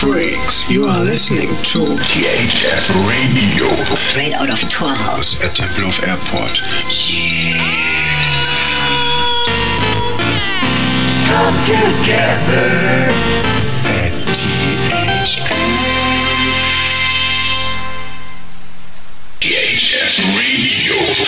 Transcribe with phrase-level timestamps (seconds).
[0.00, 0.64] freaks.
[0.70, 3.68] You are listening to THF Radio.
[3.94, 5.34] Straight out of Torhaus.
[5.44, 6.56] at Tempelhof Airport.
[11.28, 13.12] Come together.
[13.84, 15.36] At THF.
[19.40, 21.26] THF Radio.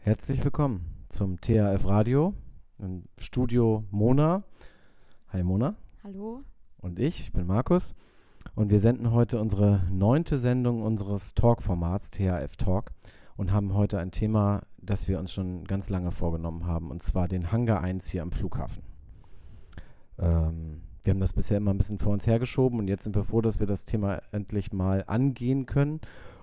[0.00, 2.32] Herzlich willkommen zum THF Radio
[2.78, 4.44] im Studio Mona.
[5.34, 6.42] Hi Mona Hallo.
[6.82, 7.94] Und ich, ich bin Markus
[8.54, 12.90] und wir senden heute unsere neunte Sendung unseres Talk-Formats THF Talk
[13.36, 17.28] und haben heute ein Thema, das wir uns schon ganz lange vorgenommen haben und zwar
[17.28, 18.82] den Hangar 1 hier am Flughafen.
[20.18, 23.24] Ähm, wir haben das bisher immer ein bisschen vor uns hergeschoben und jetzt sind wir
[23.24, 26.00] froh, dass wir das Thema endlich mal angehen können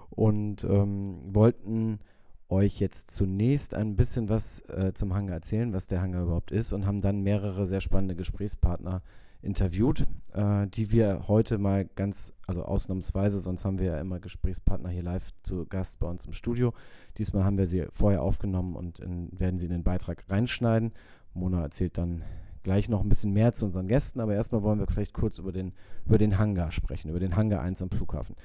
[0.09, 1.99] und ähm, wollten
[2.47, 6.71] euch jetzt zunächst ein bisschen was äh, zum Hangar erzählen, was der Hangar überhaupt ist
[6.73, 9.01] und haben dann mehrere sehr spannende Gesprächspartner
[9.41, 14.89] interviewt, äh, die wir heute mal ganz, also ausnahmsweise, sonst haben wir ja immer Gesprächspartner
[14.89, 16.73] hier live zu Gast bei uns im Studio.
[17.17, 20.93] Diesmal haben wir sie vorher aufgenommen und in, werden sie in den Beitrag reinschneiden.
[21.33, 22.23] Mona erzählt dann
[22.63, 25.51] gleich noch ein bisschen mehr zu unseren Gästen, aber erstmal wollen wir vielleicht kurz über
[25.51, 25.73] den,
[26.05, 28.35] über den Hangar sprechen, über den Hangar 1 am Flughafen.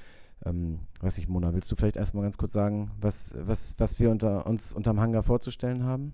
[0.45, 4.11] Ähm, weiß ich, Mona, willst du vielleicht erstmal ganz kurz sagen, was, was, was wir
[4.11, 6.13] unter uns unterm Hangar vorzustellen haben?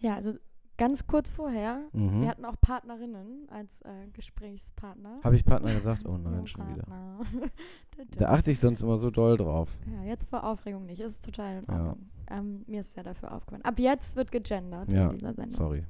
[0.00, 0.34] Ja, also
[0.78, 2.22] ganz kurz vorher, Mhm.
[2.22, 5.20] wir hatten auch Partnerinnen als äh, Gesprächspartner.
[5.22, 6.06] Habe ich Partner gesagt?
[6.06, 6.84] Oh nein, Ja, schon wieder.
[8.16, 9.76] Da achte ich sonst immer so doll drauf.
[9.92, 11.74] ja, jetzt vor Aufregung nicht, ist total in Ja.
[11.88, 12.08] Ordnung.
[12.30, 13.64] Ähm, mir ist ja dafür aufgefallen.
[13.64, 15.54] Ab jetzt wird gegendert Ja, in dieser Sendung.
[15.54, 15.84] Sorry.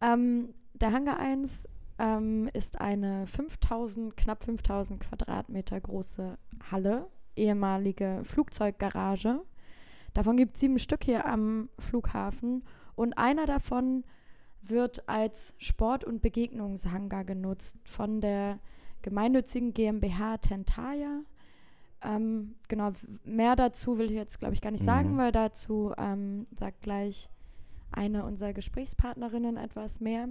[0.00, 1.68] Ähm, der Hangar 1
[1.98, 6.36] ähm, ist eine 5000, knapp 5000 Quadratmeter große
[6.70, 9.40] Halle, ehemalige Flugzeuggarage.
[10.14, 14.04] Davon gibt es sieben Stück hier am Flughafen und einer davon
[14.68, 18.58] wird als Sport- und Begegnungshangar genutzt von der
[19.02, 21.22] gemeinnützigen GmbH Tentaya.
[22.02, 22.92] Ähm, genau,
[23.24, 25.16] mehr dazu will ich jetzt, glaube ich, gar nicht sagen, Mhm.
[25.18, 27.28] weil dazu ähm, sagt gleich
[27.90, 30.28] eine unserer Gesprächspartnerinnen etwas mehr.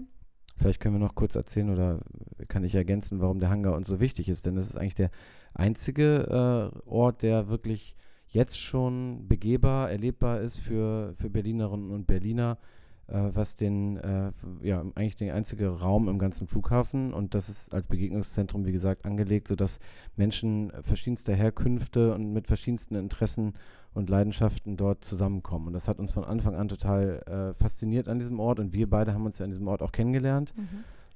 [0.58, 2.00] Vielleicht können wir noch kurz erzählen oder
[2.48, 4.46] kann ich ergänzen, warum der Hangar uns so wichtig ist.
[4.46, 5.12] Denn es ist eigentlich der
[5.54, 7.96] einzige äh, Ort, der wirklich
[8.28, 12.58] jetzt schon begehbar, erlebbar ist für, für Berlinerinnen und Berliner,
[13.08, 14.32] was den, äh,
[14.64, 19.06] ja, eigentlich der einzige Raum im ganzen Flughafen und das ist als Begegnungszentrum, wie gesagt,
[19.06, 19.80] angelegt, sodass
[20.16, 23.54] Menschen verschiedenster Herkünfte und mit verschiedensten Interessen
[23.94, 25.68] und Leidenschaften dort zusammenkommen.
[25.68, 28.90] Und das hat uns von Anfang an total äh, fasziniert an diesem Ort und wir
[28.90, 30.54] beide haben uns ja an diesem Ort auch kennengelernt.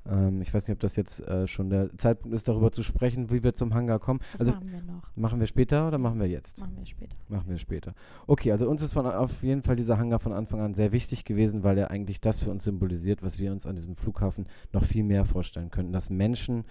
[0.10, 3.30] Ähm, ich weiß nicht, ob das jetzt äh, schon der Zeitpunkt ist, darüber zu sprechen,
[3.30, 4.20] wie wir zum Hangar kommen.
[4.34, 5.16] Das also machen wir noch.
[5.16, 6.60] machen wir später oder machen wir jetzt?
[6.60, 7.16] Machen wir später.
[7.28, 7.94] Machen wir später.
[8.28, 11.26] Okay, also uns ist von, auf jeden Fall dieser Hangar von Anfang an sehr wichtig
[11.26, 14.84] gewesen, weil er eigentlich das für uns symbolisiert, was wir uns an diesem Flughafen noch
[14.84, 15.94] viel mehr vorstellen könnten.
[15.94, 16.66] Dass Menschen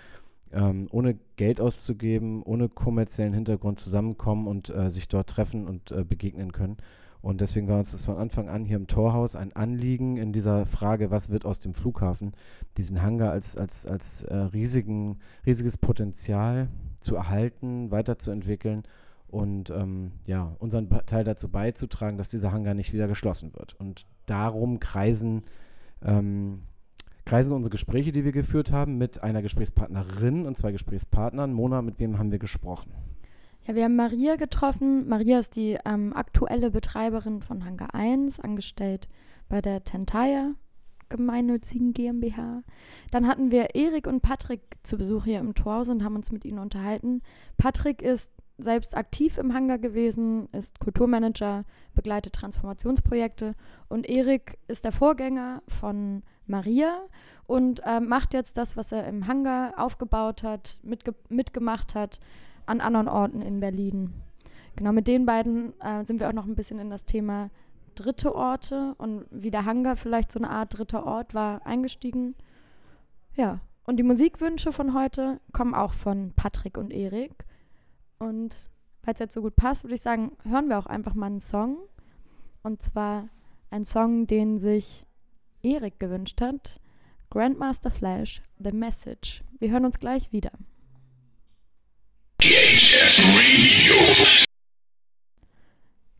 [0.52, 6.04] ähm, ohne Geld auszugeben, ohne kommerziellen Hintergrund zusammenkommen und äh, sich dort treffen und äh,
[6.04, 6.78] begegnen können.
[7.20, 10.66] Und deswegen war uns das von Anfang an hier im Torhaus ein Anliegen in dieser
[10.66, 12.32] Frage, was wird aus dem Flughafen,
[12.76, 16.68] diesen Hangar als, als, als äh, riesigen, riesiges Potenzial
[17.00, 18.84] zu erhalten, weiterzuentwickeln
[19.28, 23.74] und ähm, ja, unseren Teil dazu beizutragen, dass dieser Hangar nicht wieder geschlossen wird.
[23.78, 25.42] Und darum kreisen,
[26.02, 26.62] ähm,
[27.26, 31.52] kreisen unsere Gespräche, die wir geführt haben, mit einer Gesprächspartnerin und zwei Gesprächspartnern.
[31.52, 32.90] Mona, mit wem haben wir gesprochen?
[33.68, 35.06] Ja, wir haben Maria getroffen.
[35.10, 39.08] Maria ist die ähm, aktuelle Betreiberin von Hangar 1, angestellt
[39.50, 40.54] bei der Tentaya
[41.10, 42.62] gemeinnützigen GmbH.
[43.10, 46.46] Dann hatten wir Erik und Patrick zu Besuch hier im Torhaus und haben uns mit
[46.46, 47.20] ihnen unterhalten.
[47.58, 51.64] Patrick ist selbst aktiv im Hangar gewesen, ist Kulturmanager,
[51.94, 53.54] begleitet Transformationsprojekte
[53.88, 57.02] und Erik ist der Vorgänger von Maria
[57.46, 62.18] und ähm, macht jetzt das, was er im Hangar aufgebaut hat, mitge mitgemacht hat,
[62.68, 64.12] an anderen Orten in Berlin.
[64.76, 67.50] Genau, mit den beiden äh, sind wir auch noch ein bisschen in das Thema
[67.94, 72.36] dritte Orte und wie der Hangar vielleicht so eine Art dritter Ort war eingestiegen.
[73.34, 77.44] Ja, und die Musikwünsche von heute kommen auch von Patrick und Erik.
[78.18, 78.54] Und
[79.02, 81.40] weil es jetzt so gut passt, würde ich sagen, hören wir auch einfach mal einen
[81.40, 81.78] Song.
[82.62, 83.28] Und zwar
[83.70, 85.06] einen Song, den sich
[85.62, 86.80] Erik gewünscht hat.
[87.30, 89.42] Grandmaster Flash, The Message.
[89.58, 90.52] Wir hören uns gleich wieder.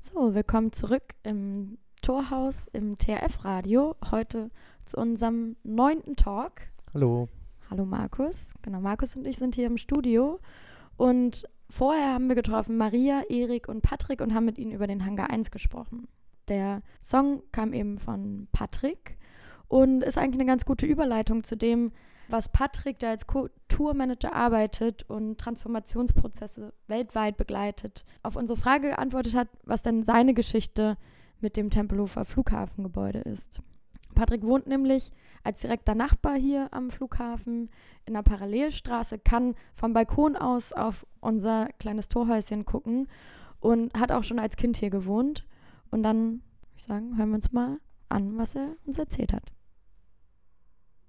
[0.01, 3.95] So, willkommen zurück im Torhaus im TRF-Radio.
[4.11, 4.51] Heute
[4.85, 6.63] zu unserem neunten Talk.
[6.93, 7.29] Hallo.
[7.71, 8.53] Hallo Markus.
[8.63, 10.41] Genau, Markus und ich sind hier im Studio.
[10.97, 15.07] Und vorher haben wir getroffen Maria, Erik und Patrick und haben mit ihnen über den
[15.07, 16.09] Hangar 1 gesprochen.
[16.49, 19.19] Der Song kam eben von Patrick
[19.69, 21.93] und ist eigentlich eine ganz gute Überleitung zu dem,
[22.29, 23.27] was Patrick, der als
[23.69, 30.97] Tourmanager arbeitet und Transformationsprozesse weltweit begleitet, auf unsere Frage geantwortet hat, was denn seine Geschichte
[31.41, 33.61] mit dem Tempelhofer Flughafengebäude ist.
[34.15, 35.13] Patrick wohnt nämlich
[35.45, 37.71] als direkter Nachbar hier am Flughafen
[38.05, 43.07] in einer Parallelstraße, kann vom Balkon aus auf unser kleines Torhäuschen gucken
[43.61, 45.47] und hat auch schon als Kind hier gewohnt.
[45.91, 47.79] Und dann, würde ich sagen, hören wir uns mal
[48.09, 49.53] an, was er uns erzählt hat.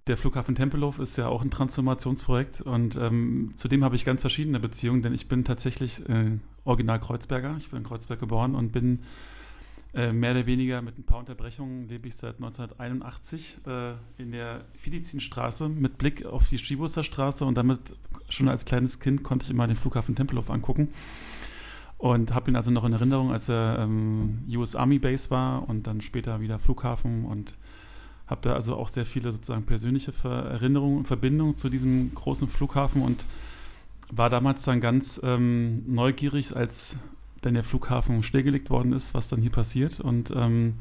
[0.10, 4.60] Der Flughafen Tempelhof ist ja auch ein Transformationsprojekt und ähm, zudem habe ich ganz verschiedene
[4.60, 7.56] Beziehungen, denn ich bin tatsächlich äh, Original Kreuzberger.
[7.60, 9.02] Ich bin in Kreuzberg geboren und bin
[9.94, 14.66] äh, mehr oder weniger mit ein paar Unterbrechungen lebe ich seit 1981 äh, in der
[14.82, 17.80] Felizinstraße mit Blick auf die Stibusser Straße und damit
[18.30, 20.90] schon als kleines Kind konnte ich immer den Flughafen Tempelhof angucken
[22.00, 25.86] und habe ihn also noch in Erinnerung, als er ähm, US Army Base war und
[25.86, 27.54] dann später wieder Flughafen und
[28.30, 33.02] habe da also auch sehr viele sozusagen persönliche Erinnerungen und Verbindungen zu diesem großen Flughafen
[33.02, 33.26] und
[34.12, 36.98] war damals dann ganz ähm, neugierig, als
[37.42, 40.76] dann der Flughafen stillgelegt worden ist, was dann hier passiert und ähm,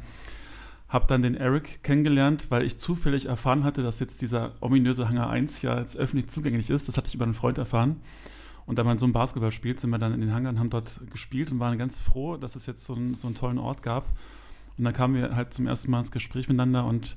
[0.88, 5.30] habe dann den Eric kennengelernt, weil ich zufällig erfahren hatte, dass jetzt dieser ominöse Hangar
[5.30, 6.88] 1 ja jetzt öffentlich zugänglich ist.
[6.88, 8.00] Das hatte ich über einen Freund erfahren.
[8.64, 11.52] Und da mein Sohn Basketball spielt, sind wir dann in den Hangaren, haben dort gespielt
[11.52, 14.06] und waren ganz froh, dass es jetzt so, ein, so einen tollen Ort gab.
[14.76, 17.16] Und dann kamen wir halt zum ersten Mal ins Gespräch miteinander und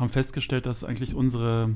[0.00, 1.70] haben festgestellt, dass eigentlich unsere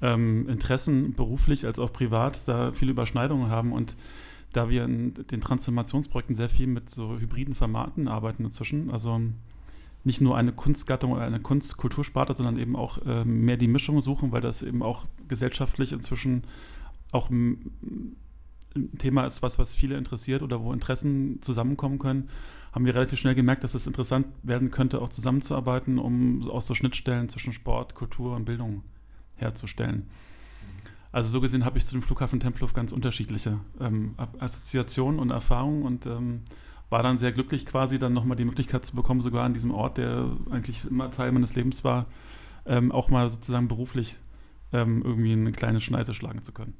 [0.00, 3.96] ähm, Interessen beruflich als auch privat da viele Überschneidungen haben und
[4.52, 9.20] da wir in den Transformationsprojekten sehr viel mit so hybriden Formaten arbeiten inzwischen, also
[10.02, 14.32] nicht nur eine Kunstgattung oder eine Kunstkultursparte, sondern eben auch äh, mehr die Mischung suchen,
[14.32, 16.44] weil das eben auch gesellschaftlich inzwischen
[17.12, 18.16] auch ein
[18.98, 22.28] Thema ist, was, was viele interessiert oder wo Interessen zusammenkommen können
[22.72, 26.74] haben wir relativ schnell gemerkt, dass es interessant werden könnte, auch zusammenzuarbeiten, um auch so
[26.74, 28.84] Schnittstellen zwischen Sport, Kultur und Bildung
[29.36, 30.08] herzustellen.
[31.12, 35.82] Also so gesehen habe ich zu dem Flughafen Tempelhof ganz unterschiedliche ähm, Assoziationen und Erfahrungen
[35.82, 36.42] und ähm,
[36.88, 39.98] war dann sehr glücklich, quasi dann nochmal die Möglichkeit zu bekommen, sogar an diesem Ort,
[39.98, 42.06] der eigentlich immer Teil meines Lebens war,
[42.66, 44.18] ähm, auch mal sozusagen beruflich
[44.72, 46.74] ähm, irgendwie eine kleine Schneise schlagen zu können.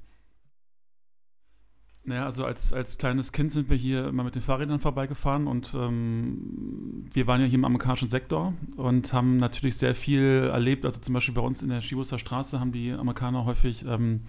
[2.10, 5.72] Naja, also als, als kleines Kind sind wir hier immer mit den Fahrrädern vorbeigefahren und
[5.74, 10.84] ähm, wir waren ja hier im amerikanischen Sektor und haben natürlich sehr viel erlebt.
[10.84, 14.22] Also zum Beispiel bei uns in der Schibuser Straße haben die Amerikaner häufig ähm,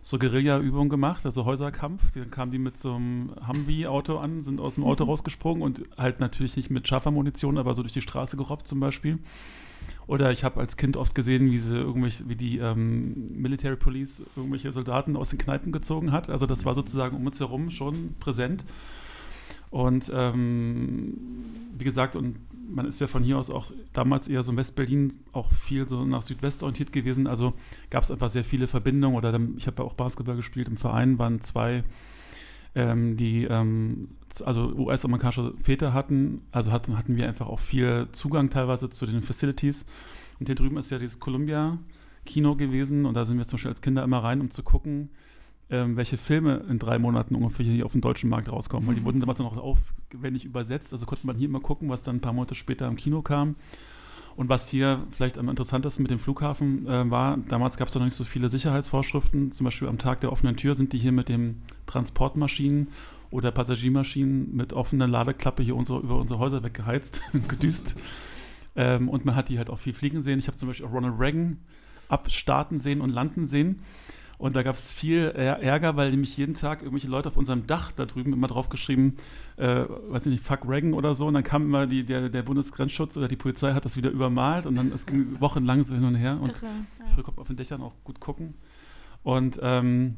[0.00, 2.12] so Guerilla-Übungen gemacht, also Häuserkampf.
[2.12, 5.10] Dann kamen die mit so einem Humvee-Auto an, sind aus dem Auto mhm.
[5.10, 8.80] rausgesprungen und halt natürlich nicht mit scharfer Munition, aber so durch die Straße gerobbt zum
[8.80, 9.18] Beispiel.
[10.06, 14.22] Oder ich habe als Kind oft gesehen, wie sie irgendwelche, wie die ähm, Military Police
[14.36, 16.28] irgendwelche Soldaten aus den Kneipen gezogen hat.
[16.28, 18.64] Also das war sozusagen um uns herum schon präsent.
[19.70, 21.14] Und ähm,
[21.78, 22.36] wie gesagt, und
[22.68, 26.04] man ist ja von hier aus auch damals eher so in Westberlin auch viel so
[26.04, 27.26] nach Südwest orientiert gewesen.
[27.26, 27.54] Also
[27.90, 29.16] gab es einfach sehr viele Verbindungen.
[29.16, 31.84] Oder dann, ich habe ja auch Basketball gespielt im Verein, waren zwei
[32.74, 34.08] ähm, die ähm,
[34.44, 39.22] also US-amerikanische Väter hatten, also hatten, hatten wir einfach auch viel Zugang teilweise zu den
[39.22, 39.84] Facilities.
[40.40, 43.82] Und hier drüben ist ja dieses Columbia-Kino gewesen und da sind wir zum Beispiel als
[43.82, 45.10] Kinder immer rein, um zu gucken,
[45.70, 48.88] ähm, welche Filme in drei Monaten ungefähr hier auf dem deutschen Markt rauskommen.
[48.88, 52.16] Weil die wurden damals noch aufwendig übersetzt, also konnte man hier immer gucken, was dann
[52.16, 53.56] ein paar Monate später im Kino kam.
[54.36, 58.02] Und was hier vielleicht am interessantesten mit dem Flughafen äh, war, damals gab es noch
[58.02, 59.52] nicht so viele Sicherheitsvorschriften.
[59.52, 62.88] Zum Beispiel am Tag der offenen Tür sind die hier mit den Transportmaschinen
[63.30, 67.96] oder Passagiermaschinen mit offener Ladeklappe hier unsere, über unsere Häuser weggeheizt, gedüst.
[68.76, 70.38] Ähm, und man hat die halt auch viel fliegen sehen.
[70.38, 71.58] Ich habe zum Beispiel auch Ronald Reagan
[72.08, 73.80] abstarten sehen und landen sehen.
[74.42, 77.92] Und da gab es viel Ärger, weil nämlich jeden Tag irgendwelche Leute auf unserem Dach
[77.92, 79.14] da drüben immer drauf geschrieben,
[79.56, 81.28] äh, weiß ich nicht, fuck Reagan oder so.
[81.28, 84.66] Und dann kam immer die, der, der Bundesgrenzschutz oder die Polizei hat das wieder übermalt
[84.66, 86.40] und dann es ging wochenlang so hin und her.
[86.40, 86.72] Und Irre,
[87.16, 87.22] ja.
[87.22, 88.54] konnte auf den Dächern auch gut gucken.
[89.22, 90.16] Und, ähm,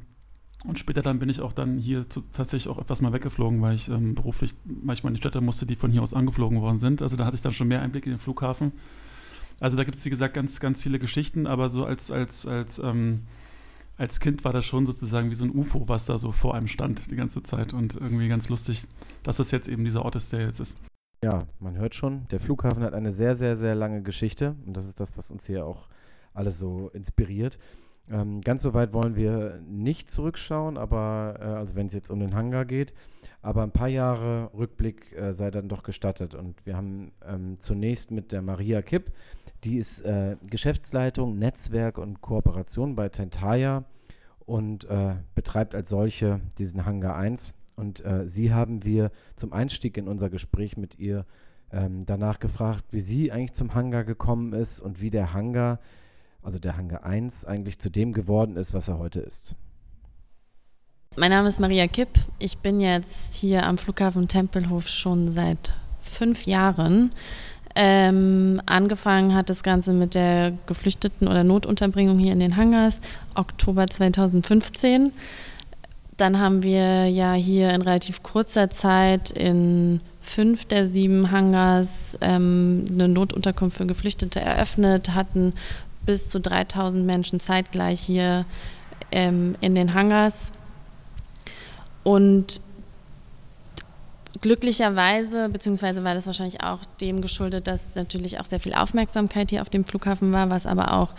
[0.64, 3.75] und später dann bin ich auch dann hier zu, tatsächlich auch etwas mal weggeflogen, weil
[3.75, 7.02] ich ähm, beruflich manchmal in die Städte musste, die von hier aus angeflogen worden sind.
[7.02, 8.73] Also da hatte ich dann schon mehr Einblick in den Flughafen.
[9.61, 12.78] Also da gibt es, wie gesagt, ganz, ganz viele Geschichten, aber so als, als, als
[12.78, 13.25] ähm,
[13.96, 16.66] als Kind war das schon sozusagen wie so ein UFO, was da so vor einem
[16.66, 18.82] stand die ganze Zeit und irgendwie ganz lustig,
[19.22, 20.78] dass das jetzt eben dieser Ort ist, der jetzt ist.
[21.22, 24.86] Ja, man hört schon, der Flughafen hat eine sehr, sehr, sehr lange Geschichte und das
[24.86, 25.88] ist das, was uns hier auch
[26.34, 27.58] alles so inspiriert.
[28.10, 32.20] Ähm, ganz so weit wollen wir nicht zurückschauen, aber äh, also wenn es jetzt um
[32.20, 32.92] den Hangar geht,
[33.40, 38.10] aber ein paar Jahre Rückblick äh, sei dann doch gestattet und wir haben ähm, zunächst
[38.10, 39.12] mit der Maria Kipp
[39.64, 43.85] die ist äh, Geschäftsleitung, Netzwerk und Kooperation bei Tentaya
[44.47, 47.54] und äh, betreibt als solche diesen Hangar 1.
[47.76, 51.26] Und äh, sie haben wir zum Einstieg in unser Gespräch mit ihr
[51.73, 55.80] ähm, danach gefragt, wie sie eigentlich zum Hangar gekommen ist und wie der Hangar
[56.44, 59.54] also der Hangar 1, eigentlich zu dem geworden ist, was er heute ist.
[61.16, 62.11] Mein Name ist Maria Kipp.
[62.38, 67.12] Ich bin jetzt hier am Flughafen Tempelhof schon seit fünf Jahren.
[67.76, 73.00] Ähm, angefangen hat das Ganze mit der Geflüchteten- oder Notunterbringung hier in den Hangars,
[73.35, 75.12] Oktober 2015.
[76.16, 82.85] Dann haben wir ja hier in relativ kurzer Zeit in fünf der sieben Hangars ähm,
[82.88, 85.52] eine Notunterkunft für Geflüchtete eröffnet, hatten
[86.07, 88.45] bis zu 3000 Menschen zeitgleich hier
[89.11, 90.35] ähm, in den Hangars.
[92.04, 92.61] Und
[94.40, 99.62] glücklicherweise, beziehungsweise war das wahrscheinlich auch dem geschuldet, dass natürlich auch sehr viel Aufmerksamkeit hier
[99.62, 101.14] auf dem Flughafen war, was aber auch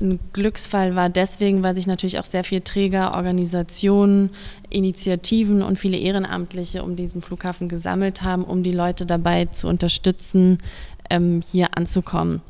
[0.00, 4.30] ein Glücksfall war deswegen, weil sich natürlich auch sehr viele Träger, Organisationen,
[4.70, 10.58] Initiativen und viele Ehrenamtliche um diesen Flughafen gesammelt haben, um die Leute dabei zu unterstützen,
[11.10, 12.40] ähm, hier anzukommen.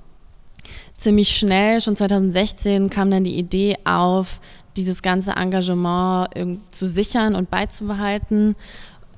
[0.96, 4.40] Ziemlich schnell, schon 2016, kam dann die Idee auf,
[4.76, 6.28] dieses ganze Engagement
[6.70, 8.56] zu sichern und beizubehalten.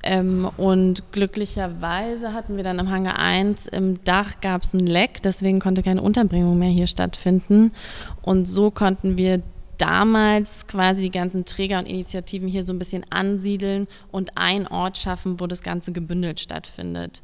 [0.09, 5.21] Ähm, und glücklicherweise hatten wir dann am Hangar 1 im Dach gab es ein Leck,
[5.21, 7.73] deswegen konnte keine Unterbringung mehr hier stattfinden.
[8.21, 9.41] Und so konnten wir
[9.77, 14.97] damals quasi die ganzen Träger und Initiativen hier so ein bisschen ansiedeln und einen Ort
[14.97, 17.21] schaffen, wo das Ganze gebündelt stattfindet.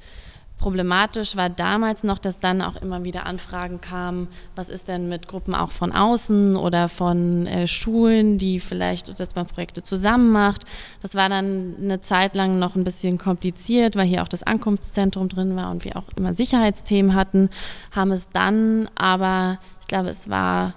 [0.58, 5.28] Problematisch war damals noch, dass dann auch immer wieder Anfragen kamen, was ist denn mit
[5.28, 10.64] Gruppen auch von außen oder von äh, Schulen, die vielleicht, dass man Projekte zusammen macht.
[11.02, 15.28] Das war dann eine Zeit lang noch ein bisschen kompliziert, weil hier auch das Ankunftszentrum
[15.28, 17.50] drin war und wir auch immer Sicherheitsthemen hatten,
[17.92, 20.76] haben es dann aber, ich glaube, es war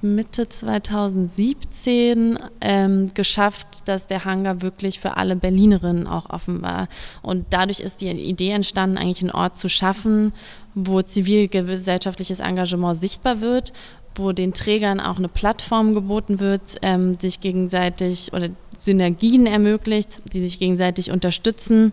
[0.00, 6.88] Mitte 2017 ähm, geschafft, dass der Hangar wirklich für alle Berlinerinnen auch offen war.
[7.22, 10.32] Und dadurch ist die Idee entstanden, eigentlich einen Ort zu schaffen,
[10.74, 13.72] wo zivilgesellschaftliches Engagement sichtbar wird,
[14.14, 20.42] wo den Trägern auch eine Plattform geboten wird, ähm, sich gegenseitig oder Synergien ermöglicht, die
[20.42, 21.92] sich gegenseitig unterstützen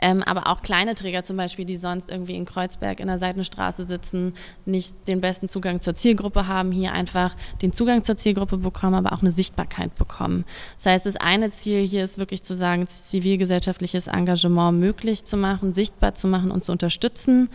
[0.00, 3.86] ähm, aber auch kleine Träger zum Beispiel, die sonst irgendwie in Kreuzberg in der Seitenstraße
[3.86, 8.94] sitzen, nicht den besten Zugang zur Zielgruppe haben, hier einfach den Zugang zur Zielgruppe bekommen,
[8.94, 10.44] aber auch eine Sichtbarkeit bekommen.
[10.76, 15.74] Das heißt, das eine Ziel hier ist wirklich zu sagen, zivilgesellschaftliches Engagement möglich zu machen,
[15.74, 17.48] sichtbar zu machen und zu unterstützen.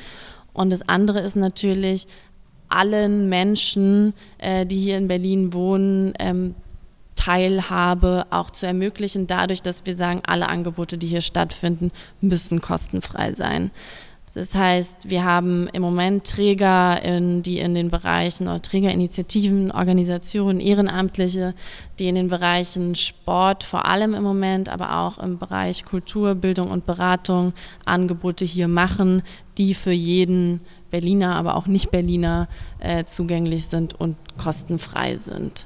[0.53, 2.07] Und das andere ist natürlich,
[2.69, 6.55] allen Menschen, äh, die hier in Berlin wohnen, ähm,
[7.25, 11.91] Teilhabe auch zu ermöglichen, dadurch, dass wir sagen, alle Angebote, die hier stattfinden,
[12.21, 13.71] müssen kostenfrei sein.
[14.35, 20.59] Das heißt, wir haben im Moment Träger, in, die in den Bereichen oder Trägerinitiativen, Organisationen,
[20.59, 21.55] Ehrenamtliche,
[21.97, 26.69] die in den Bereichen Sport vor allem im Moment, aber auch im Bereich Kultur, Bildung
[26.69, 27.53] und Beratung
[27.85, 29.23] Angebote hier machen,
[29.57, 30.59] die für jeden
[30.91, 35.65] Berliner, aber auch Nicht-Berliner äh, zugänglich sind und kostenfrei sind.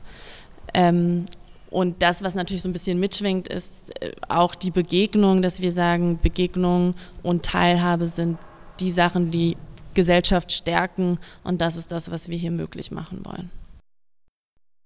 [0.73, 1.25] Ähm,
[1.69, 5.71] und das, was natürlich so ein bisschen mitschwingt, ist äh, auch die Begegnung, dass wir
[5.71, 8.39] sagen, Begegnung und Teilhabe sind
[8.79, 9.55] die Sachen, die
[9.93, 11.19] Gesellschaft stärken.
[11.43, 13.51] Und das ist das, was wir hier möglich machen wollen.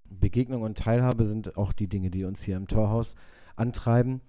[0.09, 3.15] Begegnung und Teilhabe sind auch die Dinge, die uns hier im Torhaus
[3.55, 4.21] antreiben.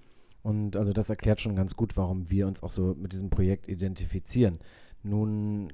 [0.42, 3.68] Und also das erklärt schon ganz gut, warum wir uns auch so mit diesem Projekt
[3.68, 4.60] identifizieren.
[5.02, 5.72] Nun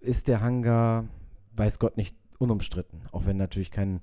[0.00, 1.08] ist der Hangar,
[1.54, 4.00] weiß Gott, nicht unumstritten, auch wenn natürlich kein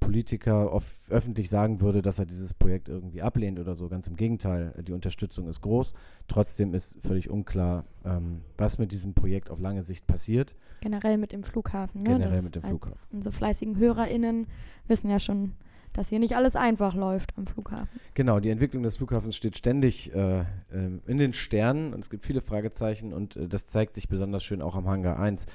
[0.00, 0.72] Politiker
[1.08, 3.88] öffentlich sagen würde, dass er dieses Projekt irgendwie ablehnt oder so.
[3.88, 5.94] Ganz im Gegenteil, die Unterstützung ist groß.
[6.28, 10.54] Trotzdem ist völlig unklar, ähm, was mit diesem Projekt auf lange Sicht passiert.
[10.80, 12.02] Generell mit dem Flughafen.
[12.02, 12.10] Ne?
[12.10, 12.98] Generell das mit dem Flughafen.
[13.12, 14.46] Unsere fleißigen HörerInnen
[14.86, 15.52] wissen ja schon,
[15.92, 18.00] dass hier nicht alles einfach läuft am Flughafen.
[18.14, 22.24] Genau, die Entwicklung des Flughafens steht ständig äh, ähm, in den Sternen und es gibt
[22.24, 25.46] viele Fragezeichen und äh, das zeigt sich besonders schön auch am Hangar 1.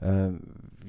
[0.00, 0.30] Äh,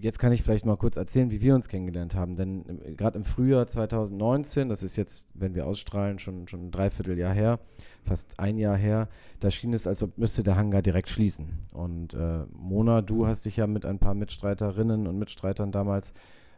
[0.02, 2.36] jetzt kann ich vielleicht mal kurz erzählen, wie wir uns kennengelernt haben.
[2.36, 7.34] Denn gerade im Frühjahr 2019, das ist jetzt, wenn wir ausstrahlen, schon, schon ein Dreivierteljahr
[7.34, 7.60] her,
[8.04, 9.08] fast ein Jahr her,
[9.40, 11.48] da schien es, als ob müsste der Hangar direkt schließen.
[11.72, 16.14] Und äh, Mona, du hast dich ja mit ein paar Mitstreiterinnen und Mitstreitern damals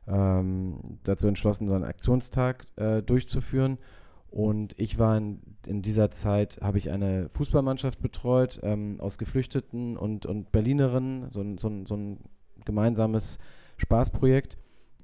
[0.08, 3.78] ähm, dazu entschlossen, so einen Aktionstag äh, durchzuführen.
[4.30, 9.98] Und ich war in, in dieser Zeit, habe ich eine Fußballmannschaft betreut ähm, aus Geflüchteten
[9.98, 12.20] und, und Berlinerinnen, so, so, so ein
[12.66, 13.40] gemeinsames
[13.78, 14.58] Spaßprojekt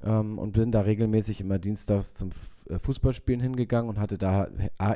[0.03, 2.29] ähm, und bin da regelmäßig immer dienstags zum
[2.69, 4.47] äh, Fußballspielen hingegangen und hatte da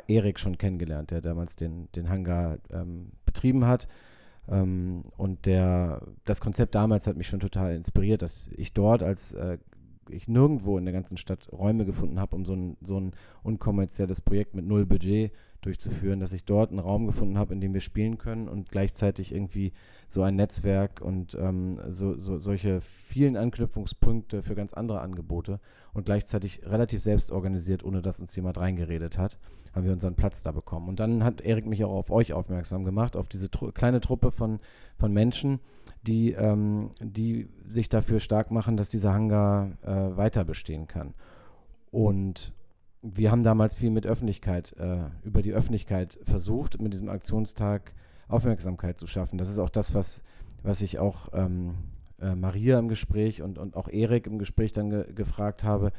[0.06, 3.88] Erik schon kennengelernt, der damals den, den Hangar ähm, betrieben hat.
[4.48, 9.32] Ähm, und der, das Konzept damals hat mich schon total inspiriert, dass ich dort als
[9.32, 9.58] äh,
[10.08, 14.20] ich nirgendwo in der ganzen Stadt Räume gefunden habe, um so ein, so ein unkommerzielles
[14.20, 17.80] Projekt mit null Budget durchzuführen, dass ich dort einen Raum gefunden habe, in dem wir
[17.80, 19.72] spielen können und gleichzeitig irgendwie
[20.08, 25.60] so ein Netzwerk und ähm, so, so, solche vielen Anknüpfungspunkte für ganz andere Angebote
[25.94, 29.38] und gleichzeitig relativ selbst organisiert, ohne dass uns jemand reingeredet hat,
[29.74, 30.88] haben wir unseren Platz da bekommen.
[30.88, 34.30] Und dann hat Erik mich auch auf euch aufmerksam gemacht, auf diese tru kleine Truppe
[34.32, 34.60] von,
[34.98, 35.60] von Menschen,
[36.02, 41.14] die, ähm, die sich dafür stark machen, dass dieser Hangar äh, weiter bestehen kann.
[41.90, 42.52] Und
[43.02, 47.94] wir haben damals viel mit Öffentlichkeit, äh, über die Öffentlichkeit versucht, mit diesem Aktionstag
[48.28, 49.38] Aufmerksamkeit zu schaffen.
[49.38, 50.22] Das ist auch das, was,
[50.62, 51.74] was ich auch ähm,
[52.20, 55.92] äh, Maria im Gespräch und, und auch Erik im Gespräch dann ge gefragt habe,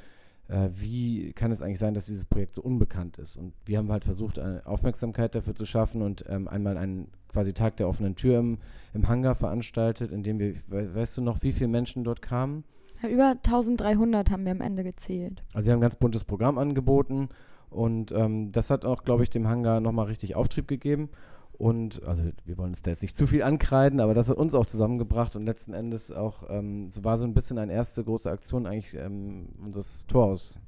[0.47, 3.35] äh, wie kann es eigentlich sein, dass dieses Projekt so unbekannt ist?
[3.35, 7.77] Und wir haben halt versucht, Aufmerksamkeit dafür zu schaffen und ähm, einmal einen quasi Tag
[7.77, 8.59] der offenen Tür im,
[8.93, 12.63] im Hangar veranstaltet, in dem wir, we weißt du noch, wie viele Menschen dort kamen?
[13.09, 15.43] Über 1300 haben wir am Ende gezählt.
[15.53, 17.29] Also wir haben ein ganz buntes Programm angeboten
[17.69, 21.09] und ähm, das hat auch, glaube ich, dem Hangar nochmal richtig Auftrieb gegeben.
[21.57, 24.55] Und also wir wollen uns da jetzt nicht zu viel ankreiden, aber das hat uns
[24.55, 28.29] auch zusammengebracht und letzten Endes auch, ähm, so war so ein bisschen eine erste große
[28.29, 30.59] Aktion eigentlich ähm, unseres Torhaus,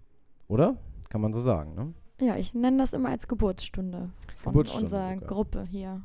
[0.48, 0.78] oder?
[1.10, 1.94] Kann man so sagen, ne?
[2.26, 5.28] Ja, ich nenne das immer als Geburtsstunde von Geburtsstunde unserer sogar.
[5.28, 6.02] Gruppe hier.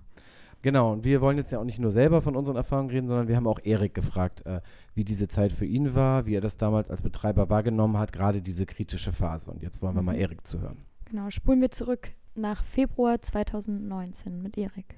[0.62, 3.29] Genau, und wir wollen jetzt ja auch nicht nur selber von unseren Erfahrungen reden, sondern
[3.29, 4.61] wir haben auch Erik gefragt, äh,
[4.95, 8.43] wie diese Zeit für ihn war, wie er das damals als Betreiber wahrgenommen hat, gerade
[8.43, 9.50] diese kritische Phase.
[9.50, 10.21] Und jetzt wollen wir mal Mhm.
[10.21, 10.76] Erik zuhören.
[11.07, 14.97] Genau, spulen wir zurück nach Februar 2019 mit Erik.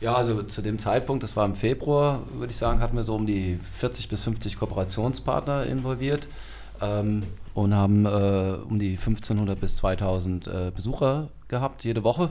[0.00, 3.16] Ja, also zu dem Zeitpunkt, das war im Februar, würde ich sagen, hatten wir so
[3.16, 6.28] um die 40 bis 50 Kooperationspartner involviert
[6.80, 12.30] ähm, und haben äh, um die 1500 bis 2000 äh, Besucher gehabt jede Woche.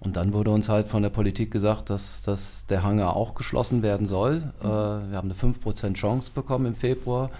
[0.00, 3.82] Und dann wurde uns halt von der Politik gesagt, dass, dass der Hangar auch geschlossen
[3.82, 4.52] werden soll.
[4.60, 7.30] Äh, wir haben eine 5% Chance bekommen im Februar,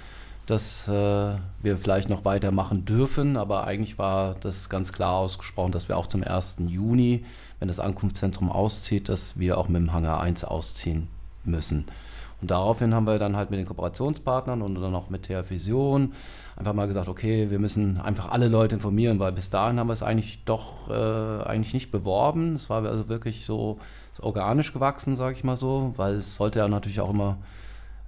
[0.47, 3.37] dass äh, wir vielleicht noch weitermachen dürfen.
[3.37, 6.59] Aber eigentlich war das ganz klar ausgesprochen, dass wir auch zum 1.
[6.67, 7.25] Juni,
[7.59, 11.09] wenn das Ankunftszentrum auszieht, dass wir auch mit dem Hangar 1 ausziehen
[11.45, 11.87] müssen.
[12.40, 16.12] Und daraufhin haben wir dann halt mit den Kooperationspartnern und dann auch mit der Vision
[16.56, 19.95] einfach mal gesagt, okay, wir müssen einfach alle Leute informieren, weil bis dahin haben wir
[19.95, 22.54] es eigentlich doch äh, eigentlich nicht beworben.
[22.54, 23.78] Es war also wirklich so,
[24.15, 27.39] so organisch gewachsen, sage ich mal so, weil es sollte ja natürlich auch immer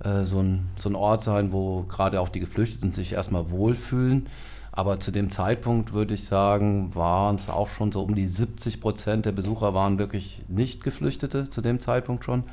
[0.05, 4.29] äh, so, ein, so ein Ort sein, wo gerade auch die Geflüchteten sich erstmal wohlfühlen.
[4.73, 8.81] Aber zu dem Zeitpunkt würde ich sagen, waren es auch schon so um die 70
[8.81, 12.45] Prozent der Besucher waren wirklich nicht Geflüchtete zu dem Zeitpunkt schon.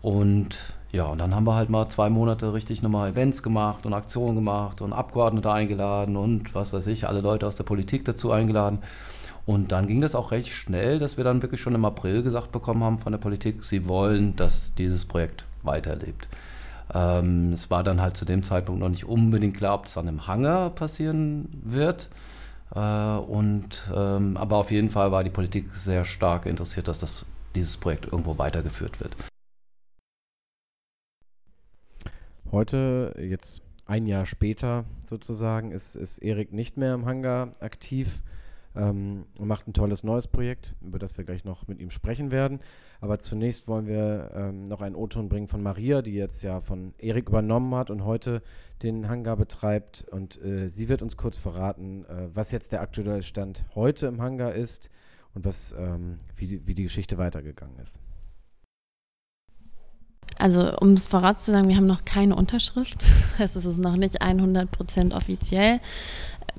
[0.00, 3.94] Und ja, und dann haben wir halt mal zwei Monate richtig nochmal Events gemacht und
[3.94, 8.32] Aktionen gemacht und Abgeordnete eingeladen und was weiß ich, alle Leute aus der Politik dazu
[8.32, 8.80] eingeladen.
[9.46, 12.52] Und dann ging das auch recht schnell, dass wir dann wirklich schon im April gesagt
[12.52, 16.28] bekommen haben von der Politik, sie wollen, dass dieses Projekt weiterlebt.
[16.92, 20.08] Ähm, es war dann halt zu dem Zeitpunkt noch nicht unbedingt klar, ob es dann
[20.08, 22.08] im Hangar passieren wird.
[22.74, 27.26] Äh, und, ähm, aber auf jeden Fall war die Politik sehr stark interessiert, dass das,
[27.54, 29.16] dieses Projekt irgendwo weitergeführt wird.
[32.52, 38.22] Heute, jetzt ein Jahr später sozusagen, ist, ist Erik nicht mehr im Hangar aktiv
[38.74, 42.32] ähm, und macht ein tolles neues Projekt, über das wir gleich noch mit ihm sprechen
[42.32, 42.58] werden.
[43.00, 46.92] Aber zunächst wollen wir ähm, noch einen O-Ton bringen von Maria, die jetzt ja von
[46.98, 48.42] Erik übernommen hat und heute
[48.82, 50.06] den Hangar betreibt.
[50.10, 54.20] Und äh, sie wird uns kurz verraten, äh, was jetzt der aktuelle Stand heute im
[54.20, 54.90] Hangar ist
[55.34, 58.00] und was, ähm, wie, wie die Geschichte weitergegangen ist.
[60.40, 63.04] Also um es vorauszusagen, wir haben noch keine Unterschrift.
[63.38, 65.80] Es ist noch nicht 100% offiziell.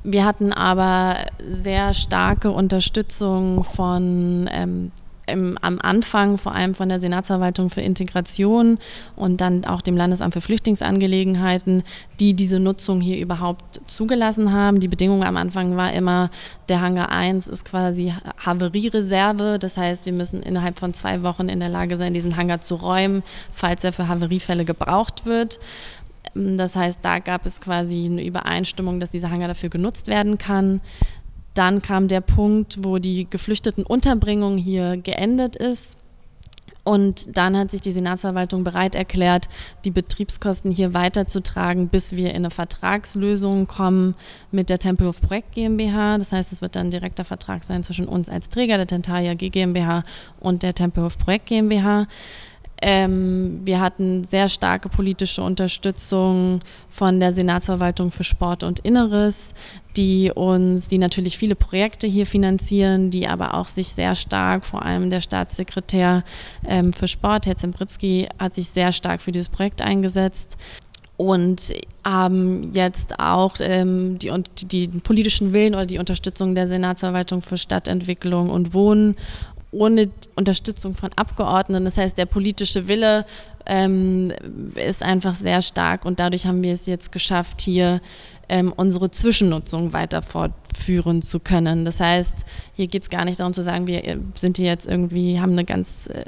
[0.03, 4.91] Wir hatten aber sehr starke Unterstützung von ähm,
[5.27, 8.77] im, am Anfang vor allem von der Senatsverwaltung für Integration
[9.15, 11.83] und dann auch dem Landesamt für Flüchtlingsangelegenheiten,
[12.19, 14.79] die diese Nutzung hier überhaupt zugelassen haben.
[14.79, 16.29] Die Bedingung am Anfang war immer,
[16.69, 19.57] der Hangar 1 ist quasi Havariereserve.
[19.59, 22.75] Das heißt, wir müssen innerhalb von zwei Wochen in der Lage sein, diesen Hangar zu
[22.75, 25.59] räumen, falls er für Havariefälle gebraucht wird.
[26.33, 30.81] Das heißt, da gab es quasi eine Übereinstimmung, dass dieser Hangar dafür genutzt werden kann.
[31.53, 35.97] Dann kam der Punkt, wo die geflüchteten Unterbringung hier geendet ist.
[36.83, 39.49] Und dann hat sich die Senatsverwaltung bereit erklärt,
[39.85, 44.15] die Betriebskosten hier weiterzutragen, bis wir in eine Vertragslösung kommen
[44.51, 46.17] mit der Tempelhof Projekt GmbH.
[46.17, 49.35] Das heißt, es wird dann ein direkter Vertrag sein zwischen uns als Träger der Tentalia
[49.35, 50.03] GmbH
[50.39, 52.07] und der Tempelhof Projekt GmbH.
[52.81, 59.53] Ähm, wir hatten sehr starke politische Unterstützung von der Senatsverwaltung für Sport und Inneres,
[59.95, 64.83] die uns, die natürlich viele Projekte hier finanzieren, die aber auch sich sehr stark, vor
[64.83, 66.23] allem der Staatssekretär
[66.67, 70.57] ähm, für Sport, Herr Zembritzky, hat sich sehr stark für dieses Projekt eingesetzt.
[71.21, 71.71] und
[72.03, 74.31] haben jetzt auch ähm, die,
[74.63, 79.15] die, den politischen Willen oder die Unterstützung der Senatsverwaltung für Stadtentwicklung und Wohnen
[79.71, 81.85] ohne Unterstützung von Abgeordneten.
[81.85, 83.25] Das heißt, der politische Wille
[83.65, 84.31] ähm,
[84.75, 88.01] ist einfach sehr stark und dadurch haben wir es jetzt geschafft, hier
[88.49, 91.85] ähm, unsere Zwischennutzung weiter fortführen zu können.
[91.85, 92.33] Das heißt,
[92.73, 95.53] hier geht es gar nicht darum zu sagen, wir äh, sind hier jetzt irgendwie, haben
[95.53, 96.25] eine ganz äh,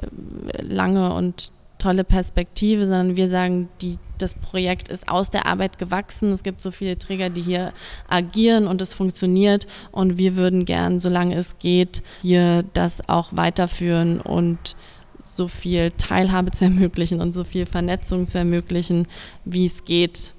[0.61, 1.51] lange und
[1.83, 6.31] tolle Perspektive, sondern wir sagen, die, das Projekt ist aus der Arbeit gewachsen.
[6.31, 7.73] Es gibt so viele Träger, die hier
[8.07, 9.67] agieren und es funktioniert.
[9.91, 14.77] Und wir würden gern, solange es geht, hier das auch weiterführen und
[15.21, 19.07] so viel Teilhabe zu ermöglichen und so viel Vernetzung zu ermöglichen,
[19.43, 20.33] wie es geht.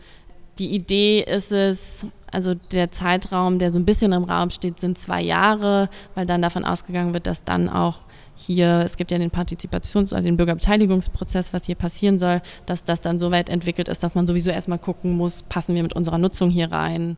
[0.59, 4.97] Die Idee ist es, also der Zeitraum, der so ein bisschen im Raum steht, sind
[4.97, 7.99] zwei Jahre, weil dann davon ausgegangen wird, dass dann auch
[8.35, 13.01] hier, es gibt ja den Partizipations- oder den Bürgerbeteiligungsprozess, was hier passieren soll, dass das
[13.01, 16.19] dann so weit entwickelt ist, dass man sowieso erstmal gucken muss, passen wir mit unserer
[16.19, 17.17] Nutzung hier rein.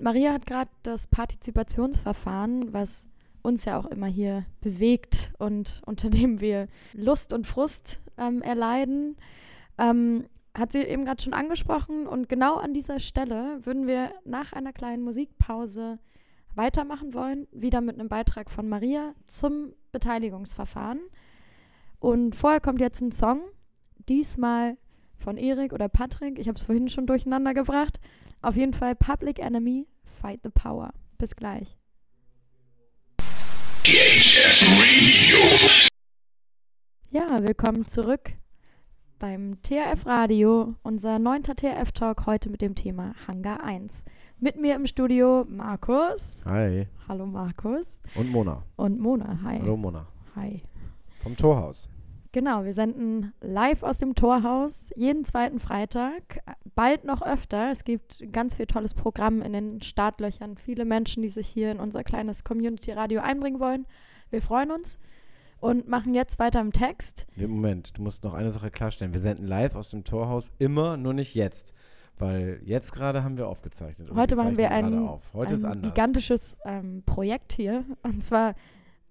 [0.00, 3.04] Maria hat gerade das Partizipationsverfahren, was
[3.42, 9.16] uns ja auch immer hier bewegt und unter dem wir Lust und Frust ähm, erleiden,
[9.78, 10.26] ähm,
[10.56, 12.06] hat sie eben gerade schon angesprochen.
[12.06, 15.98] Und genau an dieser Stelle würden wir nach einer kleinen Musikpause
[16.58, 21.00] weitermachen wollen, wieder mit einem Beitrag von Maria zum Beteiligungsverfahren.
[22.00, 23.40] Und vorher kommt jetzt ein Song,
[24.08, 24.76] diesmal
[25.16, 26.38] von Erik oder Patrick.
[26.38, 27.98] Ich habe es vorhin schon durcheinander gebracht.
[28.42, 30.92] Auf jeden Fall Public Enemy, Fight the Power.
[31.16, 31.76] Bis gleich.
[37.10, 38.32] Ja, willkommen zurück
[39.18, 44.04] beim TRF Radio, unser neunter TRF Talk heute mit dem Thema Hangar 1.
[44.38, 46.44] Mit mir im Studio Markus.
[46.46, 46.86] Hi.
[47.08, 47.98] Hallo Markus.
[48.14, 48.62] Und Mona.
[48.76, 49.58] Und Mona, hi.
[49.58, 50.06] Hallo Mona.
[50.36, 50.62] Hi.
[51.22, 51.88] Vom Torhaus.
[52.30, 56.40] Genau, wir senden live aus dem Torhaus jeden zweiten Freitag,
[56.76, 57.72] bald noch öfter.
[57.72, 61.80] Es gibt ganz viel tolles Programm in den Startlöchern, viele Menschen, die sich hier in
[61.80, 63.86] unser kleines Community-Radio einbringen wollen.
[64.30, 64.98] Wir freuen uns
[65.60, 67.26] und machen jetzt weiter im Text.
[67.36, 69.12] Moment, du musst noch eine Sache klarstellen.
[69.12, 71.74] Wir senden live aus dem Torhaus immer, nur nicht jetzt.
[72.18, 74.10] Weil jetzt gerade haben wir aufgezeichnet.
[74.12, 77.84] Heute machen wir ein, ein gigantisches ähm, Projekt hier.
[78.02, 78.54] Und zwar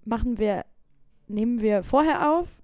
[0.04, 0.66] machen wir,
[1.28, 2.62] nehmen wir vorher auf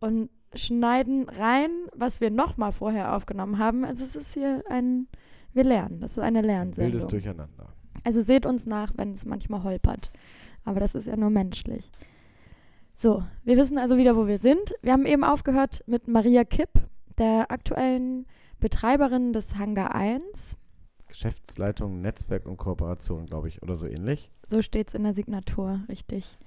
[0.00, 3.84] und schneiden rein, was wir nochmal vorher aufgenommen haben.
[3.84, 5.06] Also es ist hier ein,
[5.52, 6.00] wir lernen.
[6.00, 6.92] Das ist eine Lernsendung.
[6.92, 7.68] Wildes Durcheinander.
[8.04, 10.10] Also seht uns nach, wenn es manchmal holpert.
[10.64, 11.90] Aber das ist ja nur menschlich.
[13.00, 14.74] So, wir wissen also wieder, wo wir sind.
[14.82, 16.68] Wir haben eben aufgehört mit Maria Kipp,
[17.16, 18.26] der aktuellen
[18.58, 20.56] Betreiberin des Hangar 1.
[21.06, 24.32] Geschäftsleitung, Netzwerk und Kooperation, glaube ich, oder so ähnlich.
[24.48, 26.38] So steht es in der Signatur, richtig.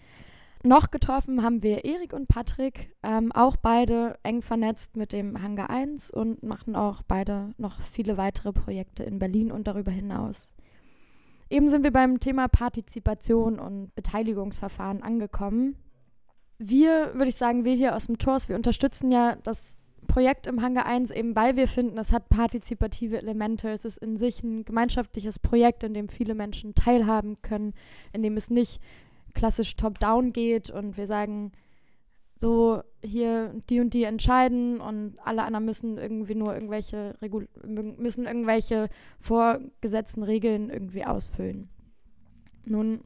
[0.62, 5.70] Noch getroffen haben wir Erik und Patrick, ähm, auch beide eng vernetzt mit dem Hangar
[5.70, 10.52] 1 und machen auch beide noch viele weitere Projekte in Berlin und darüber hinaus.
[11.50, 15.78] Eben sind wir beim Thema Partizipation und Beteiligungsverfahren angekommen.
[16.63, 20.62] Wir, würde ich sagen, wir hier aus dem TORS, wir unterstützen ja das Projekt im
[20.62, 23.69] Hangar 1, eben weil wir finden, es hat partizipative Elemente.
[23.69, 27.74] Es ist in sich ein gemeinschaftliches Projekt, in dem viele Menschen teilhaben können,
[28.13, 28.80] in dem es nicht
[29.34, 31.52] klassisch top-down geht und wir sagen,
[32.36, 38.26] so hier die und die entscheiden und alle anderen müssen irgendwie nur irgendwelche Regul müssen
[38.26, 38.88] irgendwelche
[39.19, 41.69] vorgesetzten Regeln irgendwie ausfüllen.
[42.65, 43.02] Nun,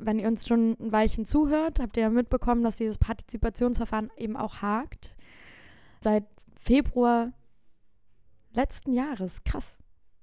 [0.00, 4.36] wenn ihr uns schon ein Weilchen zuhört, habt ihr ja mitbekommen, dass dieses Partizipationsverfahren eben
[4.36, 5.14] auch hakt.
[6.00, 6.24] Seit
[6.58, 7.32] Februar
[8.52, 9.44] letzten Jahres.
[9.44, 9.76] Krass.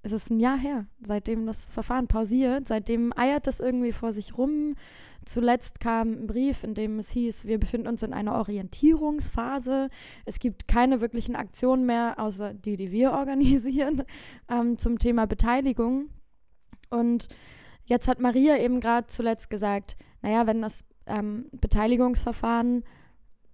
[0.04, 2.68] Es ist ein Jahr her, seitdem das Verfahren pausiert.
[2.68, 4.76] Seitdem eiert es irgendwie vor sich rum.
[5.26, 9.90] Zuletzt kam ein Brief, in dem es hieß, wir befinden uns in einer Orientierungsphase.
[10.26, 14.04] Es gibt keine wirklichen Aktionen mehr, außer die, die wir organisieren,
[14.50, 16.10] ähm, zum Thema Beteiligung.
[16.90, 17.28] Und
[17.88, 22.84] jetzt hat Maria eben gerade zuletzt gesagt, naja, wenn das ähm, Beteiligungsverfahren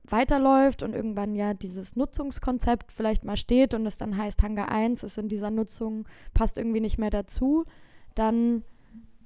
[0.04, 5.04] weiterläuft und irgendwann ja dieses Nutzungskonzept vielleicht mal steht und es dann heißt, Hangar 1
[5.04, 7.64] ist in dieser Nutzung, passt irgendwie nicht mehr dazu,
[8.16, 8.64] dann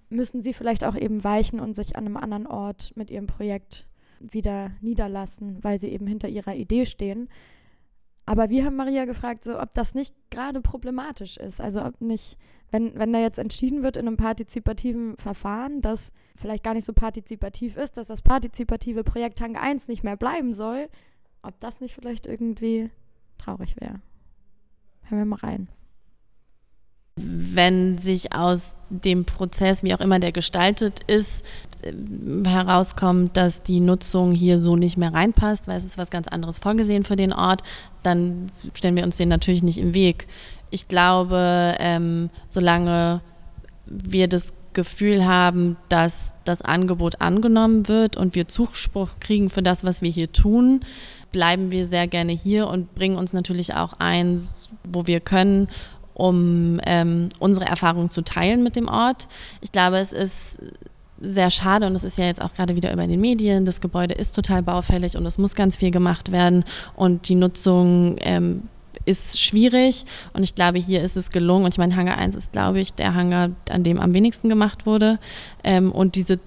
[0.09, 3.87] müssen sie vielleicht auch eben weichen und sich an einem anderen Ort mit ihrem Projekt
[4.19, 7.27] wieder niederlassen, weil sie eben hinter ihrer Idee stehen.
[8.27, 11.61] Aber wir haben Maria gefragt, so, ob das nicht gerade problematisch ist.
[11.61, 12.37] Also ob nicht,
[12.71, 16.91] wenn, wenn da jetzt entschieden wird in einem partizipativen Verfahren, das vielleicht gar nicht so
[16.91, 20.89] partizipativ ist, dass das partizipative Projekt Hang 1 nicht mehr bleiben soll,
[21.41, 22.89] ob das nicht vielleicht irgendwie
[23.37, 24.01] traurig wäre.
[25.03, 25.69] Hören wir mal rein.
[27.17, 31.43] Wenn sich aus dem Prozess, wie auch immer der gestaltet ist,
[32.45, 36.59] herauskommt, dass die Nutzung hier so nicht mehr reinpasst, weil es ist was ganz anderes
[36.59, 37.61] vorgesehen für den Ort,
[38.03, 40.27] dann stellen wir uns den natürlich nicht im Weg.
[40.69, 43.21] Ich glaube, ähm, solange
[43.85, 49.83] wir das Gefühl haben, dass das Angebot angenommen wird und wir Zuspruch kriegen für das,
[49.83, 50.81] was wir hier tun,
[51.31, 54.41] bleiben wir sehr gerne hier und bringen uns natürlich auch ein,
[54.83, 55.67] wo wir können,
[56.17, 59.27] um ähm, unsere Erfahrungen zu teilen mit dem Ort.
[59.61, 60.57] Ich glaube, es ist
[61.21, 63.65] sehr schade und es ist ja jetzt auch gerade wieder über den Medien.
[63.65, 68.17] Das Gebäude ist total baufällig und es muss ganz viel gemacht werden und die Nutzung
[68.19, 68.63] ähm,
[69.05, 71.65] ist schwierig und ich glaube, hier ist es gelungen.
[71.65, 74.85] Und ich meine, Hangar 1 ist, glaube ich, der Hangar, an dem am wenigsten gemacht
[74.85, 75.19] wurde.
[75.63, 76.39] Ähm, und diese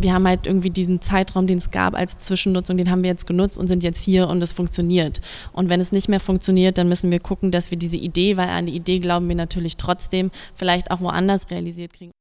[0.00, 3.26] wir haben halt irgendwie diesen Zeitraum, den es gab als Zwischennutzung, den haben wir jetzt
[3.26, 5.20] genutzt und sind jetzt hier und es funktioniert.
[5.52, 8.48] Und wenn es nicht mehr funktioniert, dann müssen wir gucken, dass wir diese Idee, weil
[8.48, 12.12] an die Idee glauben wir natürlich trotzdem, vielleicht auch woanders realisiert kriegen.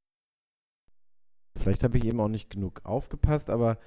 [1.58, 3.78] Vielleicht habe ich eben auch nicht genug aufgepasst, aber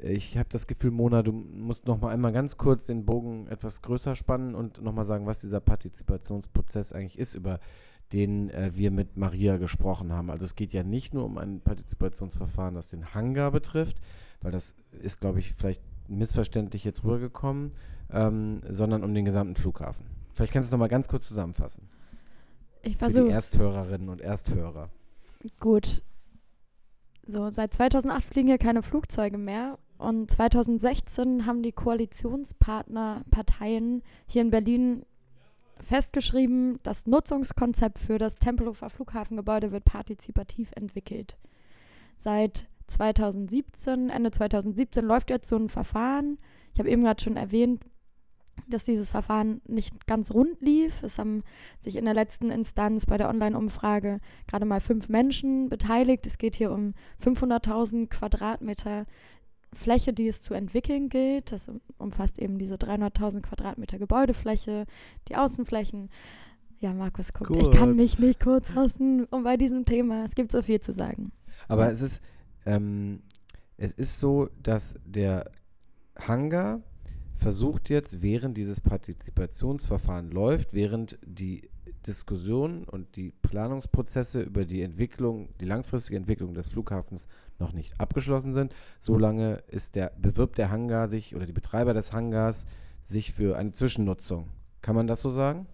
[0.00, 3.82] ich habe das Gefühl, Mona, du musst noch mal einmal ganz kurz den Bogen etwas
[3.82, 7.58] größer spannen und noch mal sagen, was dieser Partizipationsprozess eigentlich ist, über
[8.12, 10.30] den äh, wir mit Maria gesprochen haben.
[10.30, 14.00] Also es geht ja nicht nur um ein Partizipationsverfahren, das den Hangar betrifft,
[14.40, 17.72] weil das ist, glaube ich, vielleicht missverständlich jetzt rübergekommen,
[18.10, 20.06] ähm, sondern um den gesamten Flughafen.
[20.32, 21.88] Vielleicht kannst du es noch mal ganz kurz zusammenfassen.
[22.82, 23.32] Ich Für die versuche.
[23.32, 24.90] Ersthörerinnen und Ersthörer.
[25.60, 26.02] Gut.
[27.26, 29.78] So, seit 2008 fliegen hier keine Flugzeuge mehr.
[29.98, 35.04] Und 2016 haben die Koalitionspartnerparteien hier in Berlin
[35.80, 41.36] festgeschrieben, das Nutzungskonzept für das Tempelhofer Flughafengebäude wird partizipativ entwickelt.
[42.18, 46.38] Seit 2017, Ende 2017 läuft jetzt so ein Verfahren.
[46.72, 47.82] Ich habe eben gerade schon erwähnt,
[48.68, 51.02] dass dieses Verfahren nicht ganz rund lief.
[51.02, 51.42] Es haben
[51.80, 56.26] sich in der letzten Instanz bei der Online-Umfrage gerade mal fünf Menschen beteiligt.
[56.26, 59.06] Es geht hier um 500.000 Quadratmeter
[59.72, 61.52] Fläche, die es zu entwickeln gilt.
[61.52, 64.86] Das um- umfasst eben diese 300.000 Quadratmeter Gebäudefläche,
[65.28, 66.10] die Außenflächen.
[66.80, 68.20] Ja, Markus, guckt, ich kann mich Kurz.
[68.20, 70.24] nicht kurz fassen um bei diesem Thema.
[70.24, 71.32] Es gibt so viel zu sagen.
[71.66, 72.22] Aber es ist,
[72.66, 73.22] ähm,
[73.76, 75.50] es ist so, dass der
[76.16, 76.80] Hangar
[77.34, 81.70] versucht jetzt, während dieses Partizipationsverfahren läuft, während die
[82.06, 87.26] Diskussionen und die Planungsprozesse über die Entwicklung, die langfristige Entwicklung des Flughafens
[87.58, 92.12] noch nicht abgeschlossen sind, solange ist der, bewirbt der Hangar sich oder die Betreiber des
[92.12, 92.66] Hangars
[93.04, 94.48] sich für eine Zwischennutzung.
[94.82, 95.66] Kann man das so sagen?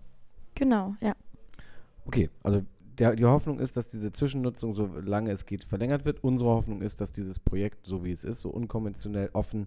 [0.55, 1.15] Genau, ja.
[2.07, 2.63] Okay, also
[2.99, 6.23] der, die Hoffnung ist, dass diese Zwischennutzung, solange es geht, verlängert wird.
[6.23, 9.67] Unsere Hoffnung ist, dass dieses Projekt, so wie es ist, so unkonventionell, offen,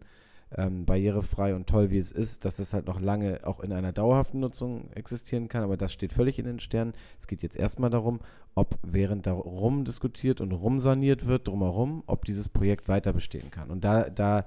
[0.56, 3.92] ähm, barrierefrei und toll wie es ist, dass es halt noch lange auch in einer
[3.92, 5.64] dauerhaften Nutzung existieren kann.
[5.64, 6.94] Aber das steht völlig in den Sternen.
[7.20, 8.20] Es geht jetzt erstmal darum,
[8.56, 13.70] ob während darum diskutiert und rumsaniert wird, drumherum, ob dieses Projekt weiter bestehen kann.
[13.70, 14.46] Und da, da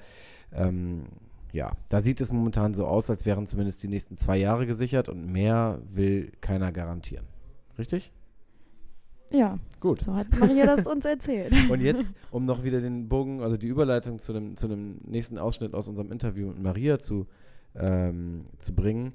[0.53, 1.05] ähm,
[1.53, 5.09] ja, da sieht es momentan so aus, als wären zumindest die nächsten zwei Jahre gesichert
[5.09, 7.27] und mehr will keiner garantieren.
[7.79, 8.13] Richtig?
[9.31, 10.03] Ja, Gut.
[10.03, 11.53] so hat Maria das uns erzählt.
[11.71, 15.39] Und jetzt, um noch wieder den Bogen, also die Überleitung zu dem, zu dem nächsten
[15.39, 17.27] Ausschnitt aus unserem Interview mit Maria zu,
[17.75, 19.15] ähm, zu bringen,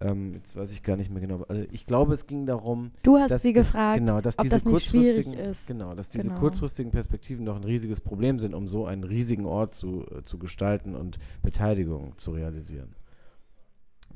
[0.00, 1.42] ähm, jetzt weiß ich gar nicht mehr genau.
[1.48, 4.42] Also ich glaube, es ging darum, Du hast dass sie ge- gefragt, genau, dass ob
[4.42, 5.66] diese das nicht schwierig kurzfristigen, ist.
[5.68, 6.40] genau, dass diese Genau.
[6.40, 10.38] kurzfristigen Perspektiven doch ein riesiges Problem sind, um so einen riesigen Ort zu, äh, zu
[10.38, 12.96] gestalten und Beteiligung zu realisieren.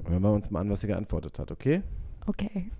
[0.04, 1.82] Hören wir uns mal an, was sie geantwortet hat, okay?
[2.26, 2.70] Okay.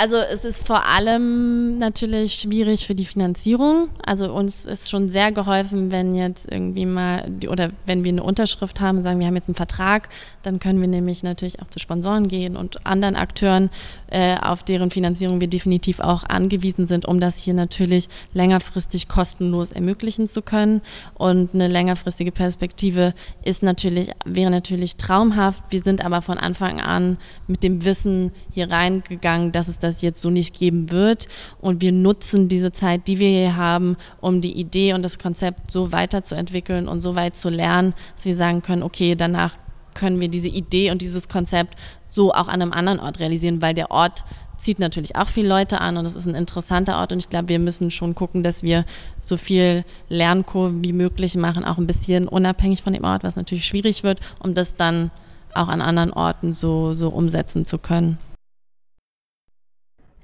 [0.00, 3.90] Also es ist vor allem natürlich schwierig für die Finanzierung.
[4.06, 8.22] Also uns ist schon sehr geholfen, wenn jetzt irgendwie mal die, oder wenn wir eine
[8.22, 10.08] Unterschrift haben und sagen, wir haben jetzt einen Vertrag,
[10.44, 13.70] dann können wir nämlich natürlich auch zu Sponsoren gehen und anderen Akteuren,
[14.06, 19.72] äh, auf deren Finanzierung wir definitiv auch angewiesen sind, um das hier natürlich längerfristig kostenlos
[19.72, 20.80] ermöglichen zu können.
[21.14, 25.64] Und eine längerfristige Perspektive ist natürlich, wäre natürlich traumhaft.
[25.70, 30.20] Wir sind aber von Anfang an mit dem Wissen hier reingegangen, dass es das jetzt
[30.20, 31.28] so nicht geben wird.
[31.60, 35.70] Und wir nutzen diese Zeit, die wir hier haben, um die Idee und das Konzept
[35.70, 39.54] so weiterzuentwickeln und so weit zu lernen, dass wir sagen können, okay, danach
[39.94, 41.76] können wir diese Idee und dieses Konzept
[42.10, 44.24] so auch an einem anderen Ort realisieren, weil der Ort
[44.56, 47.48] zieht natürlich auch viele Leute an und es ist ein interessanter Ort und ich glaube,
[47.48, 48.84] wir müssen schon gucken, dass wir
[49.20, 53.64] so viel Lernkurven wie möglich machen, auch ein bisschen unabhängig von dem Ort, was natürlich
[53.64, 55.10] schwierig wird, um das dann
[55.54, 58.18] auch an anderen Orten so, so umsetzen zu können.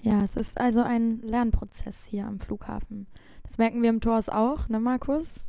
[0.05, 3.07] Ja, es ist also ein Lernprozess hier am Flughafen.
[3.43, 5.41] Das merken wir im TORS auch, ne Markus?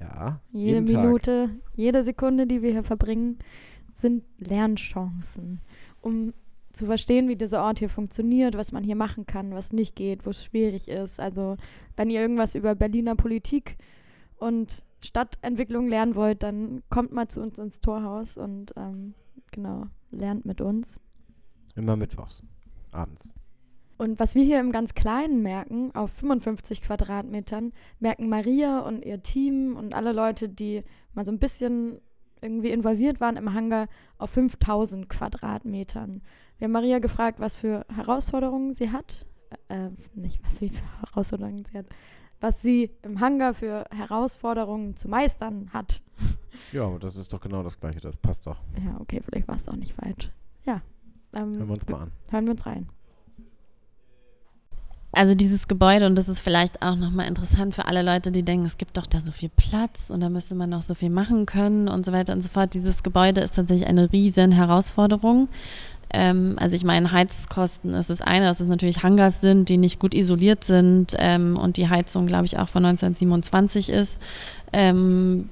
[0.00, 0.40] Ja.
[0.52, 1.04] Jede jeden Tag.
[1.04, 3.38] Minute, jede Sekunde, die wir hier verbringen,
[3.94, 5.60] sind Lernchancen.
[6.00, 6.32] Um
[6.72, 10.26] zu verstehen, wie dieser Ort hier funktioniert, was man hier machen kann, was nicht geht,
[10.26, 11.20] wo es schwierig ist.
[11.20, 11.56] Also
[11.96, 13.76] wenn ihr irgendwas über Berliner Politik
[14.36, 19.14] und Stadtentwicklung lernen wollt, dann kommt mal zu uns ins Torhaus und ähm,
[19.52, 20.98] genau, lernt mit uns.
[21.76, 22.42] Immer mittwochs,
[22.90, 23.34] abends.
[23.98, 29.22] Und was wir hier im ganz Kleinen merken, auf 55 Quadratmetern, merken Maria und ihr
[29.22, 30.82] Team und alle Leute, die
[31.14, 32.00] mal so ein bisschen
[32.40, 36.22] irgendwie involviert waren im Hangar, auf 5000 Quadratmetern.
[36.58, 39.24] Wir haben Maria gefragt, was für Herausforderungen sie hat.
[39.68, 41.86] Äh, nicht, was sie für Herausforderungen sie hat.
[42.40, 46.02] Was sie im Hangar für Herausforderungen zu meistern hat.
[46.72, 48.00] Ja, aber das ist doch genau das Gleiche.
[48.00, 48.60] Das passt doch.
[48.84, 50.30] Ja, okay, vielleicht war es auch nicht falsch.
[50.64, 50.82] Ja.
[51.34, 52.12] Ähm, Hören wir uns mal an.
[52.30, 52.88] Hören wir uns rein.
[55.14, 58.64] Also dieses Gebäude, und das ist vielleicht auch nochmal interessant für alle Leute, die denken,
[58.64, 61.44] es gibt doch da so viel Platz und da müsste man noch so viel machen
[61.44, 62.72] können und so weiter und so fort.
[62.72, 65.48] Dieses Gebäude ist tatsächlich eine riesen Herausforderung.
[66.14, 69.98] Ähm, also ich meine, Heizkosten ist das eine, dass es natürlich Hangars sind, die nicht
[69.98, 74.18] gut isoliert sind ähm, und die Heizung, glaube ich, auch von 1927 ist.
[74.72, 75.50] Ähm,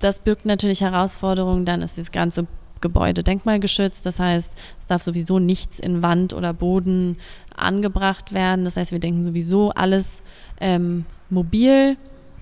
[0.00, 1.66] das birgt natürlich Herausforderungen.
[1.66, 2.46] Dann ist das ganze
[2.80, 4.04] Gebäude denkmalgeschützt.
[4.04, 7.16] Das heißt, es darf sowieso nichts in Wand oder Boden
[7.56, 8.64] angebracht werden.
[8.64, 10.22] Das heißt, wir denken sowieso alles
[10.60, 11.96] ähm, mobil.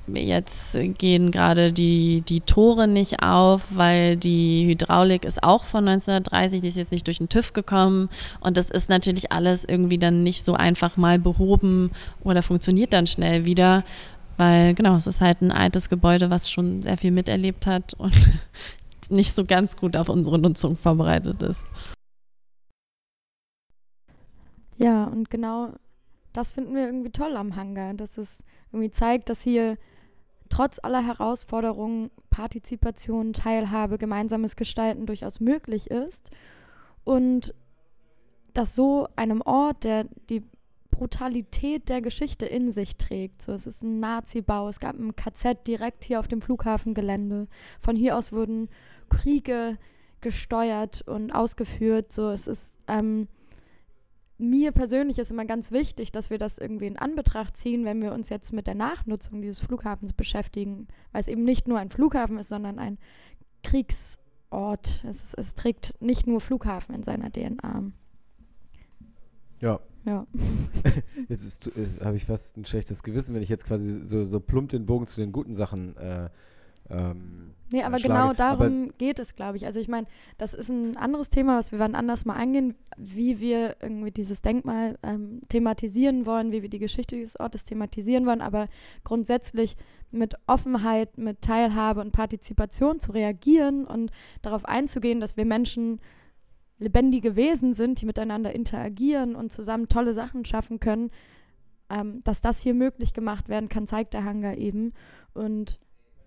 [0.06, 6.60] Jetzt gehen gerade die, die Tore nicht auf, weil die Hydraulik ist auch von 1930,
[6.60, 8.10] die ist jetzt nicht durch den TÜV gekommen.
[8.40, 11.90] Und das ist natürlich alles irgendwie dann nicht so einfach mal behoben
[12.22, 13.82] oder funktioniert dann schnell wieder.
[14.36, 18.14] Weil genau, es ist halt ein altes Gebäude, was schon sehr viel miterlebt hat und
[19.08, 21.64] nicht so ganz gut auf unsere Nutzung vorbereitet ist.
[24.78, 25.72] Ja, und genau
[26.32, 29.78] das finden wir irgendwie toll am Hangar, dass es irgendwie zeigt, dass hier
[30.48, 36.30] trotz aller Herausforderungen Partizipation, Teilhabe, gemeinsames Gestalten durchaus möglich ist
[37.04, 37.54] und
[38.52, 40.42] dass so einem Ort, der die
[40.90, 43.42] Brutalität der Geschichte in sich trägt.
[43.42, 47.48] So, es ist ein Nazi-Bau, es gab ein KZ direkt hier auf dem Flughafengelände.
[47.80, 48.68] Von hier aus wurden
[49.08, 49.76] Kriege
[50.20, 52.12] gesteuert und ausgeführt.
[52.12, 53.26] So, es ist ähm,
[54.38, 58.12] mir persönlich ist immer ganz wichtig, dass wir das irgendwie in Anbetracht ziehen, wenn wir
[58.12, 62.38] uns jetzt mit der Nachnutzung dieses Flughafens beschäftigen, weil es eben nicht nur ein Flughafen
[62.38, 62.98] ist, sondern ein
[63.62, 65.04] Kriegsort.
[65.08, 67.84] Es, ist, es trägt nicht nur Flughafen in seiner DNA.
[69.60, 69.80] Ja.
[70.04, 70.26] Ja.
[71.28, 71.70] jetzt
[72.02, 75.06] habe ich fast ein schlechtes Gewissen, wenn ich jetzt quasi so, so plump den Bogen
[75.06, 76.28] zu den guten Sachen äh,
[76.90, 78.14] ähm, Nee, aber schlage.
[78.14, 79.66] genau darum Aber geht es, glaube ich.
[79.66, 80.06] Also ich meine,
[80.38, 84.42] das ist ein anderes Thema, was wir wann anders mal angehen, wie wir irgendwie dieses
[84.42, 88.68] Denkmal ähm, thematisieren wollen, wie wir die Geschichte dieses Ortes thematisieren wollen, aber
[89.02, 89.76] grundsätzlich
[90.12, 96.00] mit Offenheit, mit Teilhabe und Partizipation zu reagieren und darauf einzugehen, dass wir Menschen
[96.78, 101.10] lebendige Wesen sind, die miteinander interagieren und zusammen tolle Sachen schaffen können,
[101.90, 104.92] ähm, dass das hier möglich gemacht werden kann, zeigt der Hangar eben.
[105.32, 105.80] Und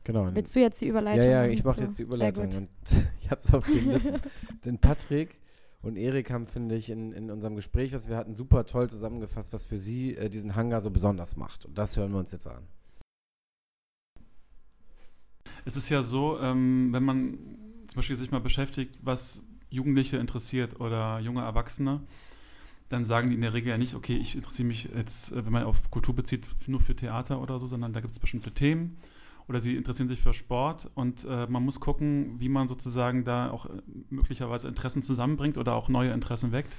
[0.08, 0.34] genau.
[0.34, 2.70] willst du jetzt die Überleitung Ja, ja, ich mache jetzt die Überleitung und
[3.22, 4.22] ich habe es auf den Lippen.
[4.66, 5.40] Denn Patrick
[5.82, 9.54] und Erik haben, finde ich, in, in unserem Gespräch, was wir hatten, super toll zusammengefasst,
[9.54, 11.66] was für sie äh, diesen Hangar so besonders macht.
[11.66, 12.64] Und das hören wir uns jetzt an.
[15.66, 17.38] Es ist ja so, ähm, wenn man
[17.88, 22.02] zum Beispiel sich mal beschäftigt, was Jugendliche interessiert oder junge Erwachsene,
[22.90, 25.52] dann sagen die in der Regel ja nicht, okay, ich interessiere mich jetzt, äh, wenn
[25.52, 28.98] man auf Kultur bezieht, nur für Theater oder so, sondern da gibt es bestimmte Themen
[29.48, 33.50] oder sie interessieren sich für Sport und äh, man muss gucken, wie man sozusagen da
[33.50, 36.76] auch äh, möglicherweise Interessen zusammenbringt oder auch neue Interessen weckt.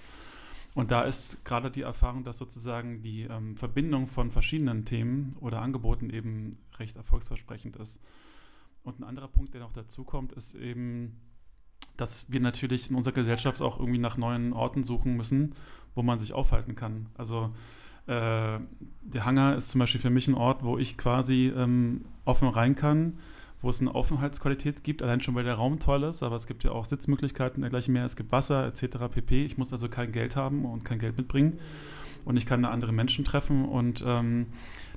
[0.75, 5.63] Und da ist gerade die Erfahrung, dass sozusagen die ähm, Verbindung von verschiedenen Themen oder
[5.63, 8.03] Angeboten eben recht erfolgsversprechend ist.
[8.85, 11.19] Und ein anderer Punkt, der noch dazu kommt, ist eben,
[11.97, 15.55] dass wir natürlich in unserer Gesellschaft auch irgendwie nach neuen Orten suchen müssen,
[15.95, 17.07] wo man sich aufhalten kann.
[17.15, 17.51] Also
[18.09, 18.59] äh,
[19.03, 22.75] der Hangar ist zum Beispiel für mich ein Ort, wo ich quasi ähm, offen rein
[22.75, 23.18] kann,
[23.61, 26.64] wo es eine Aufenthaltsqualität gibt, allein schon weil der Raum toll ist, aber es gibt
[26.64, 28.99] ja auch Sitzmöglichkeiten dergleichen mehr, es gibt Wasser etc.
[29.11, 29.44] pp.
[29.44, 31.57] Ich muss also kein Geld haben und kein Geld mitbringen
[32.25, 34.47] und ich kann da andere Menschen treffen und ähm,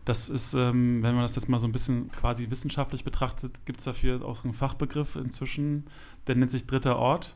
[0.06, 3.80] das ist, ähm, wenn man das jetzt mal so ein bisschen quasi wissenschaftlich betrachtet, gibt
[3.80, 5.86] es dafür auch einen Fachbegriff inzwischen,
[6.28, 7.36] der nennt sich dritter Ort.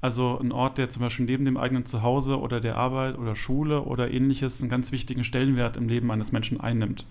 [0.00, 3.82] Also ein Ort, der zum Beispiel neben dem eigenen Zuhause oder der Arbeit oder Schule
[3.82, 7.06] oder ähnliches einen ganz wichtigen Stellenwert im Leben eines Menschen einnimmt.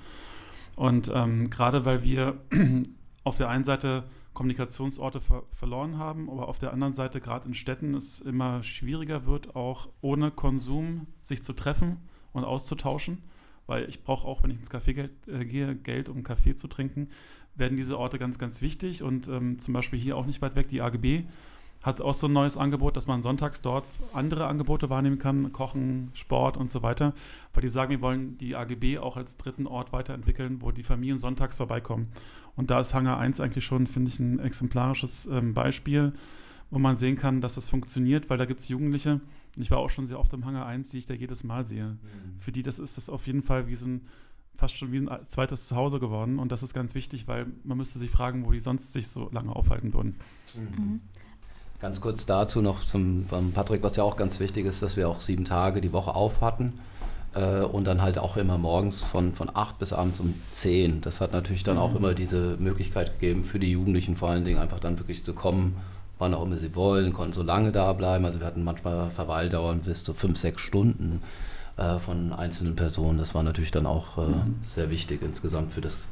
[0.75, 2.37] Und ähm, gerade weil wir
[3.23, 7.53] auf der einen Seite Kommunikationsorte ver verloren haben, aber auf der anderen Seite gerade in
[7.53, 11.97] Städten es immer schwieriger wird, auch ohne Konsum sich zu treffen
[12.33, 13.23] und auszutauschen,
[13.65, 17.07] weil ich brauche auch, wenn ich ins Café äh, gehe, Geld, um Kaffee zu trinken,
[17.55, 19.01] werden diese Orte ganz, ganz wichtig.
[19.01, 21.23] Und ähm, zum Beispiel hier auch nicht weit weg, die AGB
[21.85, 26.09] hat auch so ein neues Angebot, dass man sonntags dort andere Angebote wahrnehmen kann, Kochen,
[26.13, 27.13] Sport und so weiter,
[27.53, 31.19] weil die sagen, wir wollen die AGB auch als dritten Ort weiterentwickeln, wo die Familien
[31.19, 32.07] sonntags vorbeikommen.
[32.55, 36.13] Und da ist Hangar 1 eigentlich schon, finde ich, ein exemplarisches ähm, Beispiel,
[36.71, 39.21] wo man sehen kann, dass das funktioniert, weil da gibt es Jugendliche,
[39.55, 41.65] und ich war auch schon sehr oft im Hangar 1, die ich da jedes Mal
[41.65, 41.85] sehe.
[41.85, 42.39] Mhm.
[42.39, 44.01] Für die das ist das auf jeden Fall wie so ein
[44.57, 46.39] fast schon wie ein zweites Zuhause geworden.
[46.39, 49.29] Und das ist ganz wichtig, weil man müsste sich fragen, wo die sonst sich so
[49.31, 50.15] lange aufhalten würden.
[50.55, 51.01] Mhm.
[51.85, 55.21] Ganz kurz dazu noch zum Patrick, was ja auch ganz wichtig ist, dass wir auch
[55.21, 56.79] sieben Tage die Woche auf hatten.
[57.35, 61.01] Äh, und dann halt auch immer morgens von, von acht bis abends um zehn.
[61.01, 61.81] Das hat natürlich dann mhm.
[61.81, 65.33] auch immer diese Möglichkeit gegeben, für die Jugendlichen vor allen Dingen einfach dann wirklich zu
[65.33, 65.77] kommen,
[66.17, 68.25] wann auch immer sie wollen, konnten so lange da bleiben.
[68.25, 71.21] Also wir hatten manchmal Verweildauern bis zu fünf, sechs Stunden
[71.77, 73.19] äh, von einzelnen Personen.
[73.19, 74.55] Das war natürlich dann auch äh, mhm.
[74.67, 76.05] sehr wichtig insgesamt für das,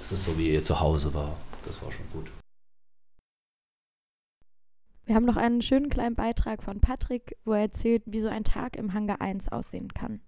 [0.00, 1.36] dass es so wie ihr zu Hause war.
[1.66, 2.32] Das war schon gut.
[5.04, 8.44] Wir haben noch einen schönen kleinen Beitrag von Patrick, wo er erzählt, wie so ein
[8.44, 10.20] Tag im Hangar 1 aussehen kann.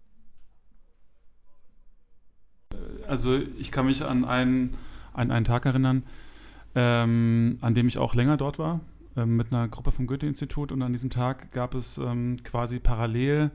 [3.07, 4.77] Also ich kann mich an einen,
[5.12, 6.03] an einen Tag erinnern,
[6.75, 8.81] ähm, an dem ich auch länger dort war,
[9.16, 10.72] ähm, mit einer Gruppe vom Goethe-Institut.
[10.72, 13.53] Und an diesem Tag gab es ähm, quasi parallel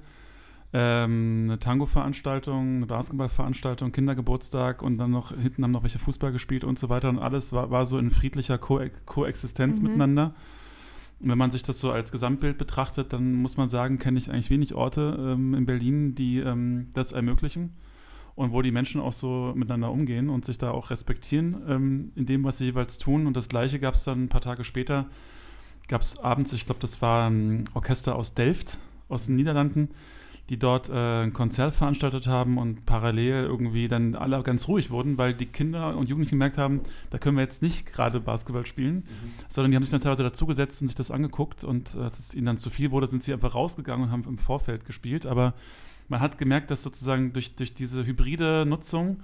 [0.71, 6.63] ähm, eine Tango-Veranstaltung, eine Basketball-Veranstaltung, Kindergeburtstag und dann noch hinten haben noch welche Fußball gespielt
[6.63, 7.09] und so weiter.
[7.09, 9.87] Und alles war, war so in friedlicher Ko Koexistenz mhm.
[9.87, 10.33] miteinander.
[11.19, 14.49] Wenn man sich das so als Gesamtbild betrachtet, dann muss man sagen, kenne ich eigentlich
[14.49, 17.73] wenig Orte ähm, in Berlin, die ähm, das ermöglichen
[18.35, 22.25] und wo die Menschen auch so miteinander umgehen und sich da auch respektieren ähm, in
[22.25, 23.27] dem, was sie jeweils tun.
[23.27, 25.07] Und das Gleiche gab es dann ein paar Tage später,
[25.89, 28.77] gab es abends, ich glaube, das war ein Orchester aus Delft,
[29.09, 29.89] aus den Niederlanden,
[30.49, 35.17] die dort äh, ein Konzert veranstaltet haben und parallel irgendwie dann alle ganz ruhig wurden,
[35.17, 36.81] weil die Kinder und Jugendlichen gemerkt haben,
[37.11, 39.33] da können wir jetzt nicht gerade Basketball spielen, mhm.
[39.47, 42.33] sondern die haben sich dann teilweise dazugesetzt und sich das angeguckt und äh, als es
[42.33, 45.27] ihnen dann zu viel wurde, sind sie einfach rausgegangen und haben im Vorfeld gespielt.
[45.27, 45.53] Aber
[46.07, 49.17] man hat gemerkt, dass sozusagen durch, durch diese hybride Nutzung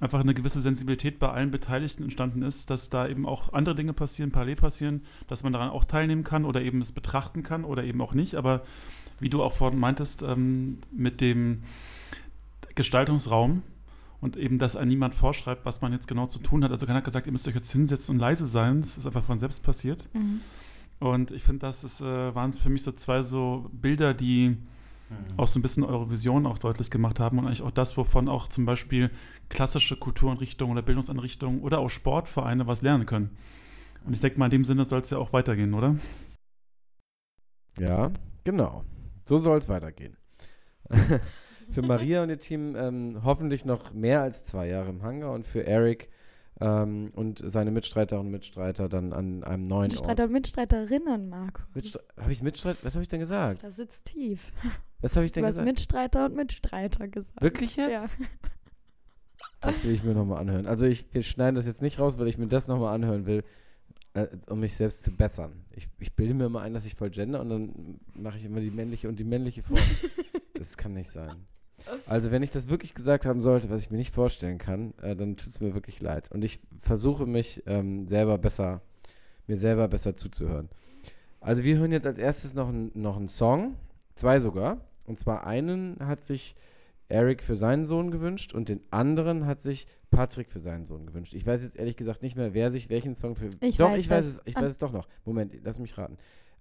[0.00, 3.92] einfach eine gewisse Sensibilität bei allen Beteiligten entstanden ist, dass da eben auch andere Dinge
[3.92, 7.84] passieren, parallel passieren, dass man daran auch teilnehmen kann oder eben es betrachten kann oder
[7.84, 8.34] eben auch nicht.
[8.34, 8.62] Aber
[9.20, 11.62] wie du auch vorhin meintest, ähm, mit dem
[12.74, 13.62] Gestaltungsraum
[14.20, 16.72] und eben, dass einem niemand vorschreibt, was man jetzt genau zu tun hat.
[16.72, 18.80] Also keiner hat gesagt, ihr müsst euch jetzt hinsetzen und leise sein.
[18.80, 20.08] Das ist einfach von selbst passiert.
[20.14, 20.40] Mhm.
[20.98, 25.16] Und ich finde, das ist, äh, waren für mich so zwei so Bilder, die mhm.
[25.36, 28.28] auch so ein bisschen eure Vision auch deutlich gemacht haben und eigentlich auch das, wovon
[28.28, 29.10] auch zum Beispiel
[29.48, 33.30] klassische Kultureinrichtungen oder Bildungseinrichtungen oder auch Sportvereine was lernen können.
[34.06, 35.96] Und ich denke mal, in dem Sinne soll es ja auch weitergehen, oder?
[37.78, 38.10] Ja,
[38.44, 38.84] genau.
[39.26, 40.16] So soll es weitergehen.
[41.70, 45.46] für Maria und ihr Team ähm, hoffentlich noch mehr als zwei Jahre im Hangar und
[45.46, 46.08] für Eric
[46.60, 50.28] ähm, und seine Mitstreiterinnen und Mitstreiter dann an einem neuen Mitstreiter Ort.
[50.28, 51.62] und Mitstreiterinnen, Marco.
[51.74, 52.78] Mitstre habe ich Mitstreiter?
[52.82, 53.64] Was habe ich denn gesagt?
[53.64, 54.52] Das sitzt tief.
[55.00, 55.66] Was habe ich denn du gesagt?
[55.66, 57.42] Du hast Mitstreiter und Mitstreiter gesagt.
[57.42, 57.90] Wirklich jetzt?
[57.90, 58.26] Ja.
[59.60, 60.66] Das will ich mir nochmal anhören.
[60.66, 63.42] Also ich, wir schneiden das jetzt nicht raus, weil ich mir das nochmal anhören will
[64.16, 65.52] äh, um mich selbst zu bessern.
[65.72, 68.60] Ich, ich bilde mir immer ein, dass ich voll gender und dann mache ich immer
[68.60, 69.78] die männliche und die männliche Form.
[70.54, 71.36] das kann nicht sein.
[72.06, 75.14] Also wenn ich das wirklich gesagt haben sollte, was ich mir nicht vorstellen kann, äh,
[75.14, 76.32] dann tut es mir wirklich leid.
[76.32, 78.80] Und ich versuche mich ähm, selber besser,
[79.46, 80.68] mir selber besser zuzuhören.
[81.40, 83.76] Also wir hören jetzt als erstes noch, ein, noch einen Song,
[84.14, 84.80] zwei sogar.
[85.04, 86.56] Und zwar einen hat sich
[87.08, 91.34] Eric für seinen Sohn gewünscht und den anderen hat sich Patrick für seinen Sohn gewünscht.
[91.34, 93.50] Ich weiß jetzt ehrlich gesagt nicht mehr, wer sich welchen Song für.
[93.60, 95.08] Ich doch, weiß ich weiß es, ich weiß es doch noch.
[95.24, 96.16] Moment, lass mich raten.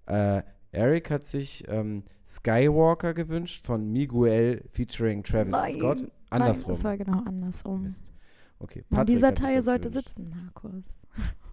[0.05, 6.11] Äh, Eric hat sich ähm, Skywalker gewünscht von Miguel featuring Travis nein, Scott.
[6.29, 6.73] Andersrum.
[6.73, 7.83] Nein, das war genau andersrum.
[7.83, 8.11] Mist.
[8.59, 10.09] Okay, Patrick dieser Teil sollte gewünscht.
[10.09, 10.83] sitzen, Markus.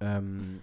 [0.01, 0.61] Ähm,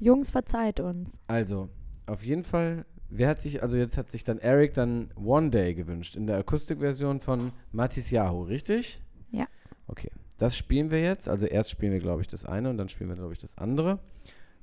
[0.00, 1.10] Jungs, verzeiht uns.
[1.26, 1.68] Also,
[2.06, 5.74] auf jeden Fall Wer hat sich, also jetzt hat sich dann Eric dann One Day
[5.74, 9.00] gewünscht in der Akustikversion von Matis Yahoo, richtig?
[9.30, 9.46] Ja.
[9.86, 11.28] Okay, das spielen wir jetzt.
[11.28, 13.56] Also erst spielen wir, glaube ich, das eine und dann spielen wir, glaube ich, das
[13.56, 14.00] andere.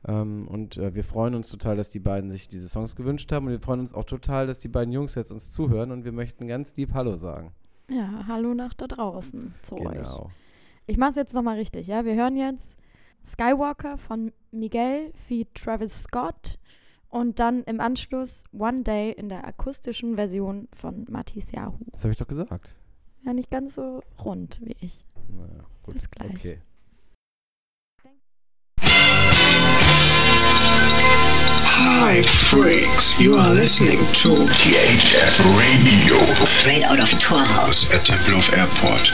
[0.06, 3.46] Ähm, und äh, wir freuen uns total, dass die beiden sich diese Songs gewünscht haben
[3.46, 6.12] und wir freuen uns auch total, dass die beiden Jungs jetzt uns zuhören und wir
[6.12, 7.54] möchten ganz lieb Hallo sagen.
[7.90, 9.90] Ja, Hallo nach da draußen zu genau.
[9.92, 10.32] euch.
[10.88, 12.04] Ich mache es jetzt nochmal richtig, ja?
[12.04, 12.76] Wir hören jetzt
[13.26, 15.54] Skywalker von Miguel feat.
[15.56, 16.60] Travis Scott
[17.14, 21.78] und dann im Anschluss One Day in der akustischen Version von Matis Yahoo.
[21.92, 22.76] Das habe ich doch gesagt.
[23.24, 25.06] Ja, nicht ganz so rund wie ich.
[25.30, 25.94] Naja, gut.
[25.94, 26.34] Bis gleich.
[26.34, 26.60] Okay.
[31.66, 33.14] Hi, freaks.
[33.20, 36.18] You are listening to THF Radio.
[36.46, 37.86] Straight out of Torhaus.
[37.94, 39.12] at Tempelhof Airport.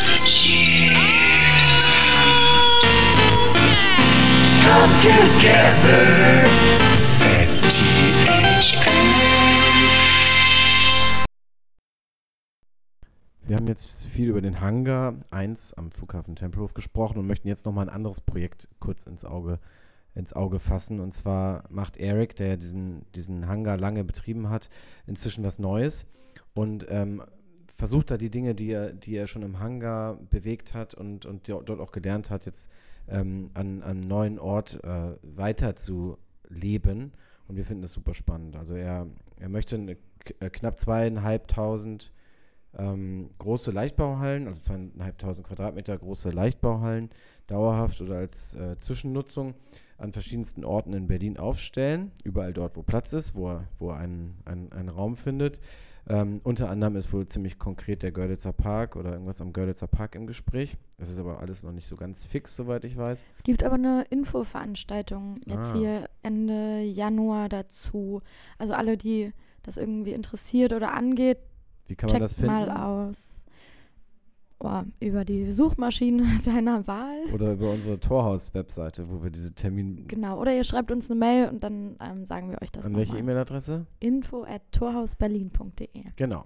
[4.64, 6.79] Come together.
[13.50, 17.66] Wir haben jetzt viel über den Hangar 1 am Flughafen Tempelhof gesprochen und möchten jetzt
[17.66, 19.58] nochmal ein anderes Projekt kurz ins Auge,
[20.14, 21.00] ins Auge fassen.
[21.00, 24.70] Und zwar macht Eric, der diesen, diesen Hangar lange betrieben hat,
[25.08, 26.06] inzwischen was Neues
[26.54, 27.24] und ähm,
[27.76, 31.50] versucht da die Dinge, die er, die er schon im Hangar bewegt hat und, und
[31.50, 32.70] dort auch gelernt hat, jetzt
[33.08, 35.74] ähm, an einem neuen Ort äh, weiter.
[35.88, 38.56] Und wir finden das super spannend.
[38.58, 39.08] Also er,
[39.40, 39.98] er möchte eine,
[40.40, 42.12] äh, knapp zweieinhalbtausend
[42.78, 47.10] ähm, große Leichtbauhallen, also zweieinhalbtausend Quadratmeter große Leichtbauhallen,
[47.48, 49.56] dauerhaft oder als äh, Zwischennutzung
[49.98, 52.12] an verschiedensten Orten in Berlin aufstellen.
[52.24, 55.60] Überall dort, wo Platz ist, wo er, wo er einen, einen, einen Raum findet.
[56.08, 60.16] Ähm, unter anderem ist wohl ziemlich konkret der Görlitzer Park oder irgendwas am Görlitzer Park
[60.16, 60.78] im Gespräch.
[60.98, 63.26] Das ist aber alles noch nicht so ganz fix, soweit ich weiß.
[63.36, 65.78] Es gibt aber eine Infoveranstaltung jetzt Ah.
[65.78, 68.22] hier Ende Januar dazu.
[68.58, 71.38] Also alle, die das irgendwie interessiert oder angeht,
[71.90, 72.52] Wie kann man das finden?
[72.52, 73.44] mal aus.
[74.62, 77.18] Oh, über die Suchmaschine deiner Wahl.
[77.34, 80.06] Oder über unsere Torhaus-Webseite, wo wir diese Termin.
[80.08, 80.38] Genau.
[80.38, 83.18] Oder ihr schreibt uns eine Mail und dann ähm, sagen wir euch das An welche.
[83.18, 83.86] E-Mail-Adresse?
[84.02, 86.04] Info at torhausberlin.de.
[86.18, 86.46] Genau.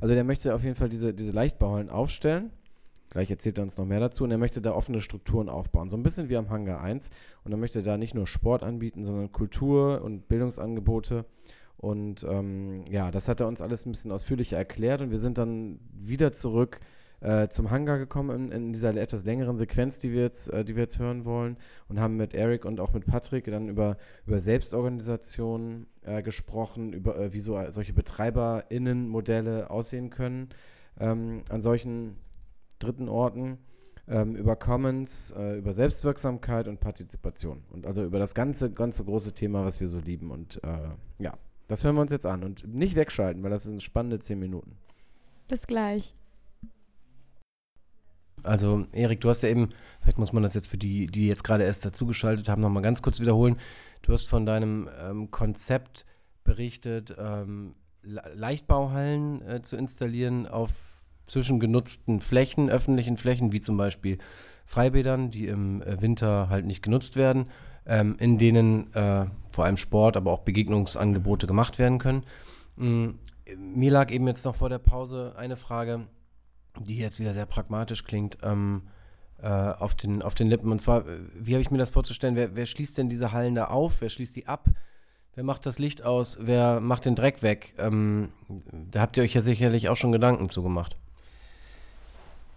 [0.00, 2.50] Also der möchte auf jeden Fall diese, diese Leichtbauhallen aufstellen.
[3.08, 4.24] Gleich erzählt er uns noch mehr dazu.
[4.24, 5.88] Und er möchte da offene Strukturen aufbauen.
[5.88, 7.08] So ein bisschen wie am Hangar 1.
[7.44, 11.24] Und er möchte da nicht nur Sport anbieten, sondern Kultur und Bildungsangebote.
[11.76, 15.00] Und ähm, ja, das hat er uns alles ein bisschen ausführlicher erklärt.
[15.00, 16.80] Und wir sind dann wieder zurück
[17.20, 20.76] äh, zum Hangar gekommen in, in dieser etwas längeren Sequenz, die wir jetzt, äh, die
[20.76, 21.56] wir jetzt hören wollen.
[21.88, 23.96] Und haben mit Eric und auch mit Patrick dann über,
[24.26, 30.48] über Selbstorganisation äh, gesprochen, über äh, wie so äh, solche BetreiberInnen-Modelle aussehen können
[30.98, 32.16] ähm, an solchen
[32.78, 33.58] dritten Orten,
[34.06, 37.62] ähm, über Commons, äh, über Selbstwirksamkeit und Partizipation.
[37.70, 40.30] Und also über das ganze, ganze große Thema, was wir so lieben.
[40.30, 41.34] Und äh, ja,
[41.68, 42.44] das hören wir uns jetzt an.
[42.44, 44.76] Und nicht wegschalten, weil das sind spannende zehn Minuten.
[45.48, 46.14] Bis gleich.
[48.42, 51.44] Also, Erik, du hast ja eben, vielleicht muss man das jetzt für die, die jetzt
[51.44, 53.56] gerade erst dazugeschaltet haben, nochmal ganz kurz wiederholen.
[54.02, 56.04] Du hast von deinem ähm, Konzept
[56.44, 60.72] berichtet, ähm, Le Leichtbauhallen äh, zu installieren auf
[61.24, 64.18] zwischengenutzten Flächen, öffentlichen Flächen, wie zum Beispiel
[64.66, 67.46] Freibädern, die im äh, Winter halt nicht genutzt werden,
[67.86, 72.24] ähm, in denen äh, vor allem Sport, aber auch Begegnungsangebote gemacht werden können.
[72.76, 73.10] Mm,
[73.56, 76.06] mir lag eben jetzt noch vor der Pause eine Frage,
[76.80, 78.82] die jetzt wieder sehr pragmatisch klingt, ähm,
[79.42, 80.72] äh, auf, den, auf den Lippen.
[80.72, 81.04] Und zwar,
[81.34, 82.36] wie habe ich mir das vorzustellen?
[82.36, 84.00] Wer, wer schließt denn diese Hallen da auf?
[84.00, 84.68] Wer schließt die ab?
[85.34, 86.38] Wer macht das Licht aus?
[86.40, 87.74] Wer macht den Dreck weg?
[87.78, 88.30] Ähm,
[88.90, 90.96] da habt ihr euch ja sicherlich auch schon Gedanken zu gemacht.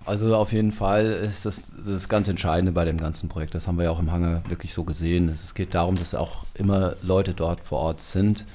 [0.08, 3.54] Also auf jeden Fall ist das das ganz Entscheidende bei dem ganzen Projekt.
[3.56, 5.28] Das haben wir ja auch im Hangar wirklich so gesehen.
[5.28, 8.46] Es geht darum, dass auch immer Leute dort vor Ort sind.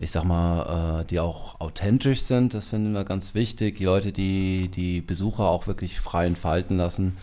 [0.00, 2.54] Ich sag mal, äh, die auch authentisch sind.
[2.54, 3.76] Das finden wir ganz wichtig.
[3.76, 7.16] Die Leute, die die Besucher auch wirklich frei entfalten lassen.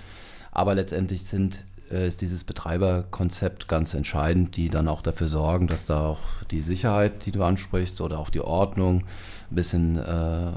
[0.52, 6.08] Aber letztendlich sind, ist dieses Betreiberkonzept ganz entscheidend, die dann auch dafür sorgen, dass da
[6.08, 6.20] auch
[6.52, 9.04] die Sicherheit, die du ansprichst, oder auch die Ordnung
[9.52, 10.52] ein bisschen äh,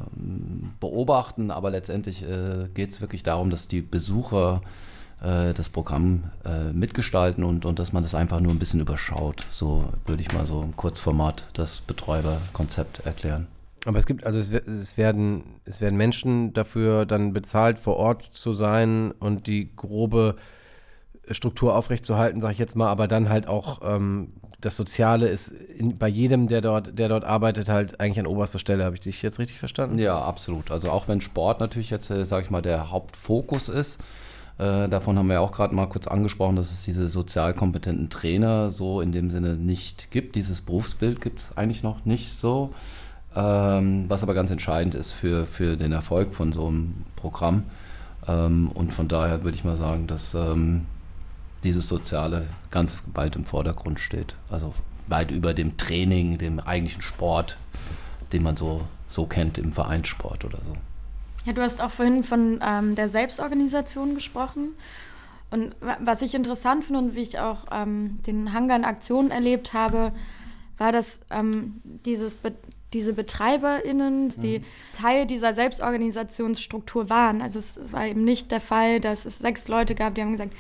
[0.80, 1.50] beobachten.
[1.50, 4.62] Aber letztendlich äh, geht es wirklich darum, dass die Besucher
[5.22, 9.46] äh, das Programm äh, mitgestalten und, und dass man das einfach nur ein bisschen überschaut.
[9.50, 13.46] So würde ich mal so im Kurzformat das Betreiberkonzept erklären.
[13.86, 18.22] Aber es gibt, also es, es, werden, es werden Menschen dafür dann bezahlt, vor Ort
[18.22, 20.36] zu sein und die grobe
[21.30, 25.96] Struktur aufrechtzuerhalten, sage ich jetzt mal, aber dann halt auch ähm, das Soziale ist in,
[25.96, 28.84] bei jedem, der dort, der dort arbeitet, halt eigentlich an oberster Stelle.
[28.84, 29.98] Habe ich dich jetzt richtig verstanden?
[29.98, 30.70] Ja, absolut.
[30.70, 34.00] Also auch wenn Sport natürlich jetzt, äh, sage ich mal, der Hauptfokus ist,
[34.58, 38.10] äh, davon haben wir ja auch gerade mal kurz angesprochen, dass es diese sozial kompetenten
[38.10, 40.36] Trainer so in dem Sinne nicht gibt.
[40.36, 42.74] Dieses Berufsbild gibt es eigentlich noch nicht so,
[43.34, 47.62] ähm, was aber ganz entscheidend ist für, für den Erfolg von so einem Programm.
[48.28, 50.84] Ähm, und von daher würde ich mal sagen, dass ähm,
[51.64, 54.34] dieses Soziale ganz bald im Vordergrund steht.
[54.50, 54.74] Also
[55.08, 57.56] weit über dem Training, dem eigentlichen Sport,
[58.32, 60.76] den man so, so kennt im Vereinssport oder so.
[61.46, 64.74] Ja, du hast auch vorhin von ähm, der Selbstorganisation gesprochen.
[65.50, 69.30] Und wa- was ich interessant finde und wie ich auch ähm, den Hangar in Aktion
[69.30, 70.12] erlebt habe,
[70.78, 72.52] war, dass ähm, dieses Be
[72.92, 74.64] diese BetreiberInnen, die
[75.00, 77.40] Teil dieser Selbstorganisationsstruktur waren.
[77.40, 80.52] Also es war eben nicht der Fall, dass es sechs Leute gab, die haben gesagt,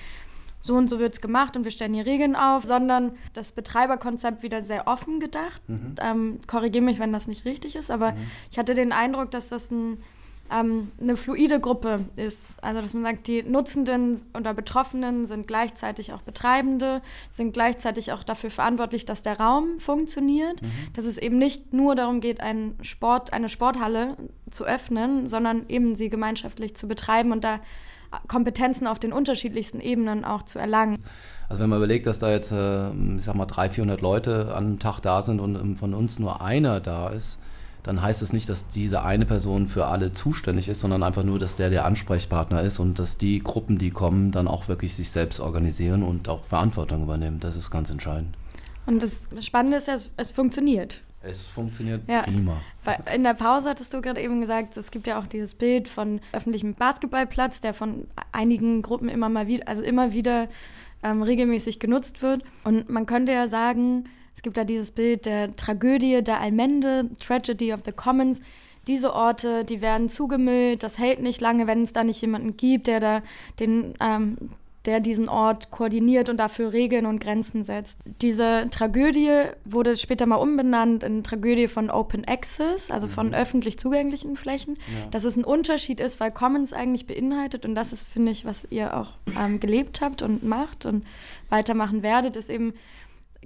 [0.62, 4.42] so und so wird es gemacht und wir stellen hier Regeln auf, sondern das Betreiberkonzept
[4.42, 5.62] wieder sehr offen gedacht.
[6.00, 8.14] Ähm, Korrigiere mich, wenn das nicht richtig ist, aber
[8.50, 9.98] ich hatte den Eindruck, dass das ein
[10.50, 12.56] ähm, eine fluide Gruppe ist.
[12.62, 18.24] Also dass man sagt, die Nutzenden oder Betroffenen sind gleichzeitig auch Betreibende, sind gleichzeitig auch
[18.24, 20.60] dafür verantwortlich, dass der Raum funktioniert.
[20.60, 20.70] Mhm.
[20.94, 24.16] Dass es eben nicht nur darum geht, einen Sport, eine Sporthalle
[24.50, 27.60] zu öffnen, sondern eben sie gemeinschaftlich zu betreiben und da
[28.28, 31.02] Kompetenzen auf den unterschiedlichsten Ebenen auch zu erlangen.
[31.48, 34.78] Also wenn man überlegt, dass da jetzt, äh, ich sag mal, 300, 400 Leute am
[34.78, 37.38] Tag da sind und ähm, von uns nur einer da ist,
[37.82, 41.38] dann heißt es nicht, dass diese eine Person für alle zuständig ist, sondern einfach nur,
[41.38, 45.10] dass der der Ansprechpartner ist und dass die Gruppen, die kommen, dann auch wirklich sich
[45.10, 47.40] selbst organisieren und auch Verantwortung übernehmen.
[47.40, 48.36] Das ist ganz entscheidend.
[48.86, 51.00] Und das Spannende ist ja, es funktioniert.
[51.22, 52.22] Es funktioniert ja.
[52.22, 52.62] prima.
[53.14, 56.20] In der Pause hattest du gerade eben gesagt, es gibt ja auch dieses Bild von
[56.32, 60.48] öffentlichem Basketballplatz, der von einigen Gruppen immer mal wieder, also immer wieder
[61.02, 62.42] ähm, regelmäßig genutzt wird.
[62.64, 64.04] Und man könnte ja sagen,
[64.34, 68.40] es gibt da dieses Bild der Tragödie der Allmende, Tragedy of the Commons.
[68.86, 72.86] Diese Orte, die werden zugemüllt, das hält nicht lange, wenn es da nicht jemanden gibt,
[72.86, 73.22] der da
[73.58, 74.38] den, ähm,
[74.86, 77.98] der diesen Ort koordiniert und dafür Regeln und Grenzen setzt.
[78.22, 83.34] Diese Tragödie wurde später mal umbenannt in Tragödie von Open Access, also von mhm.
[83.34, 84.76] öffentlich zugänglichen Flächen.
[84.76, 85.08] Ja.
[85.10, 88.66] Dass es ein Unterschied ist, weil Commons eigentlich beinhaltet und das ist, finde ich, was
[88.70, 91.04] ihr auch ähm, gelebt habt und macht und
[91.50, 92.72] weitermachen werdet, ist eben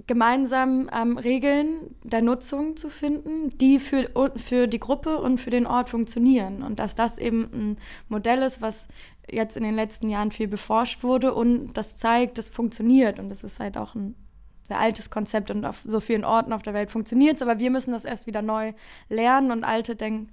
[0.07, 5.65] gemeinsam ähm, Regeln der Nutzung zu finden, die für, für die Gruppe und für den
[5.65, 6.63] Ort funktionieren.
[6.63, 7.77] Und dass das eben ein
[8.09, 8.85] Modell ist, was
[9.29, 13.19] jetzt in den letzten Jahren viel beforscht wurde und das zeigt, das funktioniert.
[13.19, 14.15] Und das ist halt auch ein
[14.67, 17.41] sehr altes Konzept und auf so vielen Orten auf der Welt funktioniert es.
[17.41, 18.73] Aber wir müssen das erst wieder neu
[19.09, 20.29] lernen und alte Denk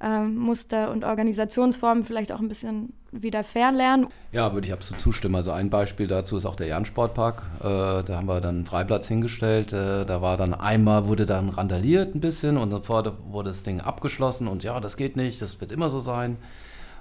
[0.00, 4.08] ähm, und Organisationsformen vielleicht auch ein bisschen wieder fernlernen.
[4.32, 5.36] Ja, würde ich absolut zustimmen.
[5.36, 7.42] Also ein Beispiel dazu ist auch der Jahn-Sportpark.
[7.60, 9.72] Äh, da haben wir dann einen Freiplatz hingestellt.
[9.72, 13.80] Äh, da war dann einmal, wurde dann randaliert ein bisschen und sofort wurde das Ding
[13.80, 16.36] abgeschlossen und ja, das geht nicht, das wird immer so sein.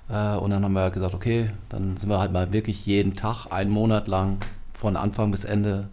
[0.10, 3.48] Äh, und dann haben wir gesagt, okay, dann sind wir halt mal wirklich jeden Tag,
[3.52, 4.38] einen Monat lang,
[4.74, 5.88] von Anfang bis Ende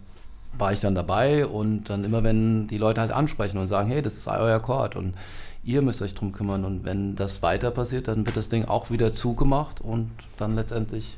[0.57, 4.01] war ich dann dabei und dann immer, wenn die Leute halt ansprechen und sagen, hey,
[4.01, 5.15] das ist euer Chord und
[5.63, 6.65] ihr müsst euch drum kümmern.
[6.65, 11.17] Und wenn das weiter passiert, dann wird das Ding auch wieder zugemacht und dann letztendlich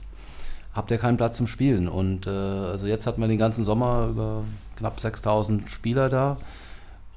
[0.73, 1.89] habt ihr keinen Platz zum Spielen.
[1.89, 4.43] Und äh, also jetzt hatten wir den ganzen Sommer über
[4.77, 6.37] knapp 6000 Spieler da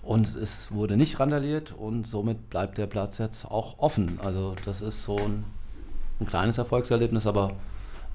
[0.03, 4.18] und es wurde nicht randaliert und somit bleibt der Platz jetzt auch offen.
[4.24, 5.45] Also das ist so ein,
[6.21, 7.53] ein kleines Erfolgserlebnis, aber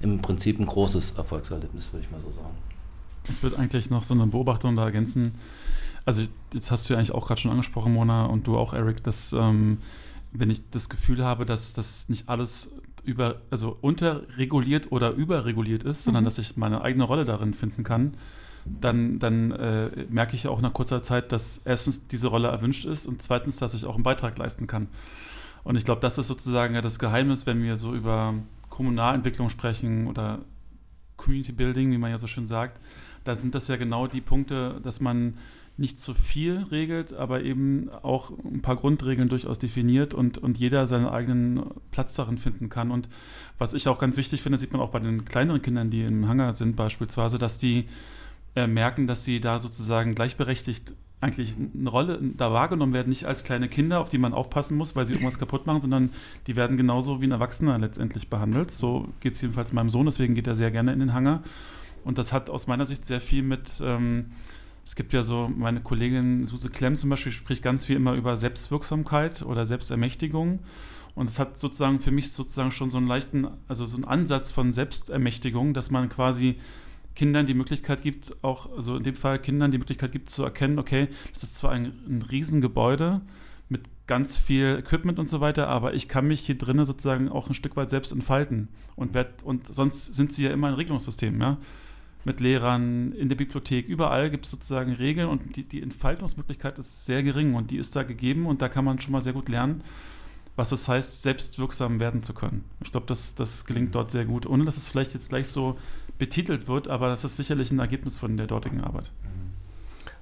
[0.00, 2.54] im Prinzip ein großes Erfolgserlebnis, würde ich mal so sagen.
[3.28, 5.34] Ich würde eigentlich noch so eine Beobachtung da ergänzen.
[6.04, 9.02] Also jetzt hast du ja eigentlich auch gerade schon angesprochen, Mona, und du auch, Eric,
[9.02, 9.78] dass ähm,
[10.32, 12.72] wenn ich das Gefühl habe, dass das nicht alles
[13.04, 16.04] über, also unterreguliert oder überreguliert ist, mhm.
[16.04, 18.14] sondern dass ich meine eigene Rolle darin finden kann,
[18.64, 22.86] dann, dann äh, merke ich ja auch nach kurzer Zeit, dass erstens diese Rolle erwünscht
[22.86, 24.88] ist und zweitens, dass ich auch einen Beitrag leisten kann.
[25.64, 28.34] Und ich glaube, das ist sozusagen ja das Geheimnis, wenn wir so über
[28.68, 30.40] Kommunalentwicklung sprechen oder
[31.16, 32.80] Community Building, wie man ja so schön sagt.
[33.24, 35.34] Da sind das ja genau die Punkte, dass man
[35.76, 40.86] nicht zu viel regelt, aber eben auch ein paar Grundregeln durchaus definiert und, und jeder
[40.86, 42.92] seinen eigenen Platz darin finden kann.
[42.92, 43.08] Und
[43.58, 46.28] was ich auch ganz wichtig finde, sieht man auch bei den kleineren Kindern, die im
[46.28, 47.86] Hangar sind beispielsweise, dass die
[48.54, 50.94] äh, merken, dass sie da sozusagen gleichberechtigt
[51.24, 54.94] eigentlich eine Rolle da wahrgenommen werden, nicht als kleine Kinder, auf die man aufpassen muss,
[54.94, 56.10] weil sie irgendwas kaputt machen, sondern
[56.46, 58.70] die werden genauso wie ein Erwachsener letztendlich behandelt.
[58.70, 61.42] So geht es jedenfalls meinem Sohn, deswegen geht er sehr gerne in den Hangar.
[62.04, 64.26] Und das hat aus meiner Sicht sehr viel mit ähm,
[64.84, 68.36] es gibt ja so, meine Kollegin Suse Klemm zum Beispiel spricht ganz viel immer über
[68.36, 70.60] Selbstwirksamkeit oder Selbstermächtigung.
[71.14, 74.50] Und es hat sozusagen für mich sozusagen schon so einen leichten, also so einen Ansatz
[74.50, 76.56] von Selbstermächtigung, dass man quasi
[77.14, 80.78] Kindern die Möglichkeit gibt, auch, also in dem Fall Kindern die Möglichkeit gibt zu erkennen,
[80.78, 83.20] okay, das ist zwar ein, ein Riesengebäude
[83.68, 87.48] mit ganz viel Equipment und so weiter, aber ich kann mich hier drinnen sozusagen auch
[87.48, 88.68] ein Stück weit selbst entfalten.
[88.96, 91.58] Und, werd, und sonst sind sie ja immer ein Regelungssystem, ja
[92.24, 97.04] mit Lehrern, in der Bibliothek, überall gibt es sozusagen Regeln und die, die Entfaltungsmöglichkeit ist
[97.04, 99.48] sehr gering und die ist da gegeben und da kann man schon mal sehr gut
[99.48, 99.82] lernen,
[100.56, 102.64] was es heißt, selbstwirksam werden zu können.
[102.82, 105.78] Ich glaube, das, das gelingt dort sehr gut, ohne dass es vielleicht jetzt gleich so
[106.18, 109.12] betitelt wird, aber das ist sicherlich ein Ergebnis von der dortigen Arbeit.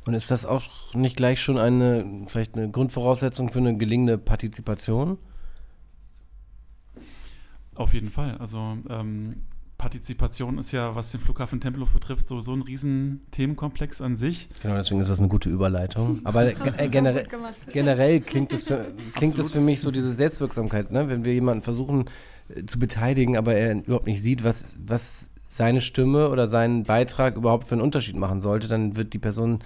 [0.05, 0.65] Und ist das auch
[0.95, 5.19] nicht gleich schon eine, vielleicht eine Grundvoraussetzung für eine gelingende Partizipation?
[7.75, 8.37] Auf jeden Fall.
[8.39, 9.43] Also ähm,
[9.83, 14.49] Partizipation ist ja, was den Flughafen Tempelhof betrifft, so, so ein riesen Themenkomplex an sich.
[14.63, 16.21] Genau, deswegen ist das eine gute Überleitung.
[16.25, 17.27] Aber äh, generell,
[17.73, 21.09] generell klingt es für, klingt das für mich so diese Selbstwirksamkeit, ne?
[21.09, 22.05] wenn wir jemanden versuchen
[22.49, 27.37] äh, zu beteiligen, aber er überhaupt nicht sieht, was, was seine Stimme oder seinen Beitrag
[27.37, 29.59] überhaupt für einen Unterschied machen sollte, dann wird die Person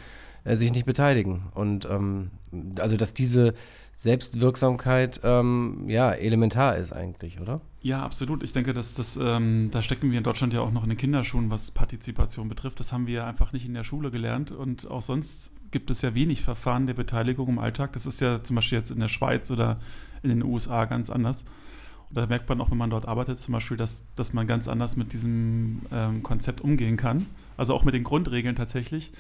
[0.42, 1.44] äh, sich nicht beteiligen.
[1.54, 2.32] Und ähm,
[2.80, 3.54] also, dass diese
[3.94, 7.60] Selbstwirksamkeit ähm, ja elementar ist eigentlich, oder?
[7.82, 8.42] Ja, absolut.
[8.42, 10.98] Ich denke, dass das, ähm, da stecken wir in Deutschland ja auch noch in den
[10.98, 12.80] Kinderschuhen, was Partizipation betrifft.
[12.80, 16.16] Das haben wir einfach nicht in der Schule gelernt und auch sonst gibt es ja
[16.16, 17.92] wenig Verfahren der Beteiligung im Alltag.
[17.92, 19.78] Das ist ja zum Beispiel jetzt in der Schweiz oder
[20.24, 21.44] in den USA ganz anders.
[22.08, 24.68] Und da merkt man auch, wenn man dort arbeitet, zum Beispiel, dass, dass man ganz
[24.68, 27.26] anders mit diesem ähm, Konzept umgehen kann.
[27.56, 29.12] Also auch mit den Grundregeln tatsächlich.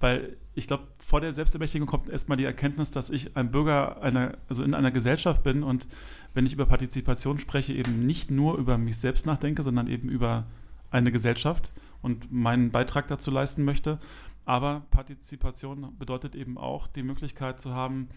[0.00, 4.32] Weil ich glaube, vor der Selbstermächtigung kommt erstmal die Erkenntnis, dass ich ein Bürger einer,
[4.48, 5.86] also in einer Gesellschaft bin und
[6.32, 10.46] wenn ich über Partizipation spreche, eben nicht nur über mich selbst nachdenke, sondern eben über
[10.90, 13.98] eine Gesellschaft und meinen Beitrag dazu leisten möchte.
[14.46, 18.08] Aber Partizipation bedeutet eben auch die Möglichkeit zu haben,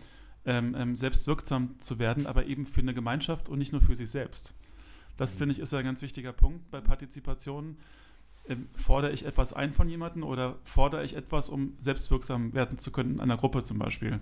[0.46, 4.10] ähm, ähm, selbstwirksam zu werden, aber eben für eine Gemeinschaft und nicht nur für sich
[4.10, 4.54] selbst.
[5.18, 7.78] Das finde ich ist ein ganz wichtiger Punkt bei Partizipation.
[8.48, 12.92] Ähm, fordere ich etwas ein von jemandem oder fordere ich etwas, um selbstwirksam werden zu
[12.92, 14.20] können in einer Gruppe zum Beispiel?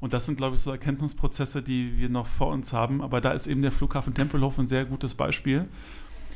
[0.00, 3.00] Und das sind, glaube ich, so Erkenntnisprozesse, die wir noch vor uns haben.
[3.00, 5.66] Aber da ist eben der Flughafen Tempelhof ein sehr gutes Beispiel.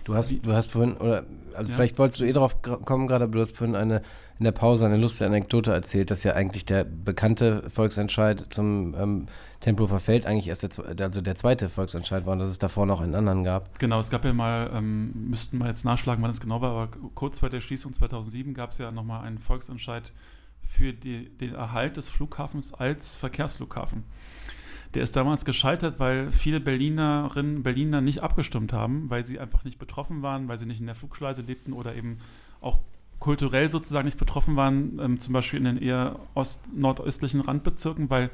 [0.04, 1.26] Du hast, du hast vorhin, oder
[1.58, 1.76] also ja.
[1.76, 4.02] vielleicht wolltest du eh drauf kommen gerade, aber du hast vorhin eine,
[4.38, 9.26] in der Pause eine lustige Anekdote erzählt, dass ja eigentlich der bekannte Volksentscheid zum ähm,
[9.60, 13.00] Tempelhofer Feld eigentlich erst der, also der zweite Volksentscheid war und dass es davor noch
[13.00, 13.78] einen anderen gab.
[13.78, 16.88] Genau, es gab ja mal, ähm, müssten wir jetzt nachschlagen, wann es genau war, aber
[17.14, 20.12] kurz vor der Schließung 2007 gab es ja nochmal einen Volksentscheid
[20.62, 24.04] für die, den Erhalt des Flughafens als Verkehrsflughafen.
[24.94, 29.64] Der ist damals gescheitert, weil viele Berlinerinnen und Berliner nicht abgestimmt haben, weil sie einfach
[29.64, 32.18] nicht betroffen waren, weil sie nicht in der Flugschleuse lebten oder eben
[32.60, 32.80] auch
[33.18, 38.30] kulturell sozusagen nicht betroffen waren, ähm, zum Beispiel in den eher ost nordöstlichen Randbezirken, weil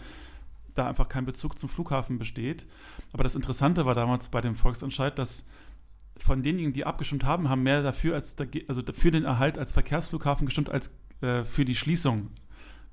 [0.74, 2.66] da einfach kein Bezug zum Flughafen besteht.
[3.12, 5.46] Aber das Interessante war damals bei dem Volksentscheid, dass
[6.16, 8.36] von denjenigen, die abgestimmt haben, haben mehr dafür als
[8.68, 12.28] also für den Erhalt als Verkehrsflughafen gestimmt als äh, für die Schließung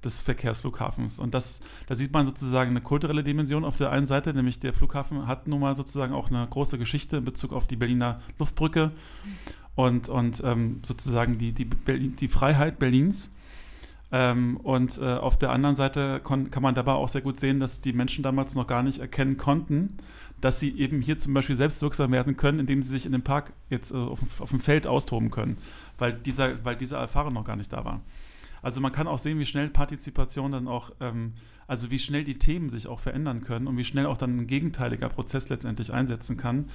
[0.04, 1.20] des Verkehrsflughafens.
[1.20, 4.74] Und das, da sieht man sozusagen eine kulturelle Dimension auf der einen Seite, nämlich der
[4.74, 8.92] Flughafen hat nun mal sozusagen auch eine große Geschichte in Bezug auf die Berliner Luftbrücke
[9.76, 13.32] und, und ähm, sozusagen die, die, die Freiheit Berlins.
[14.12, 17.82] Ähm, und äh, auf der anderen Seite kann man dabei auch sehr gut sehen, dass
[17.82, 19.98] die Menschen damals noch gar nicht erkennen konnten,
[20.42, 23.54] dass sie eben hier zum Beispiel selbstwirksam werden können, indem sie sich in dem Park
[23.70, 25.58] jetzt äh, auf, auf, dem Feld austoben können,
[25.98, 28.02] weil dieser, weil diese Erfahrung noch gar nicht da war.
[28.62, 31.34] Also man kann auch sehen, wie schnell Partizipation dann auch, ähm,
[31.68, 34.48] also wie schnell die Themen sich auch verändern können und wie schnell auch dann ein
[34.48, 36.66] gegenteiliger Prozess letztendlich einsetzen kann.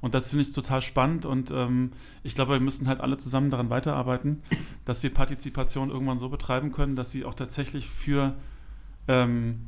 [0.00, 1.92] Und das finde ich total spannend und ähm,
[2.22, 4.42] ich glaube, wir müssen halt alle zusammen daran weiterarbeiten,
[4.84, 8.34] dass wir Partizipation irgendwann so betreiben können, dass sie auch tatsächlich für
[9.08, 9.60] ähm,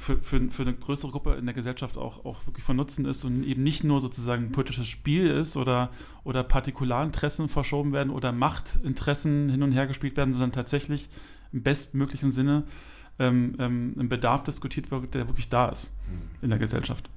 [0.00, 3.24] für, für, für eine größere Gruppe in der Gesellschaft auch, auch wirklich von Nutzen ist
[3.24, 5.90] und eben nicht nur sozusagen ein politisches Spiel ist oder,
[6.24, 11.10] oder Partikularinteressen verschoben werden oder Machtinteressen hin und her gespielt werden, sondern tatsächlich
[11.52, 12.64] im bestmöglichen Sinne
[13.18, 15.94] ähm, ähm, ein Bedarf diskutiert wird, der wirklich da ist
[16.40, 17.10] in der Gesellschaft.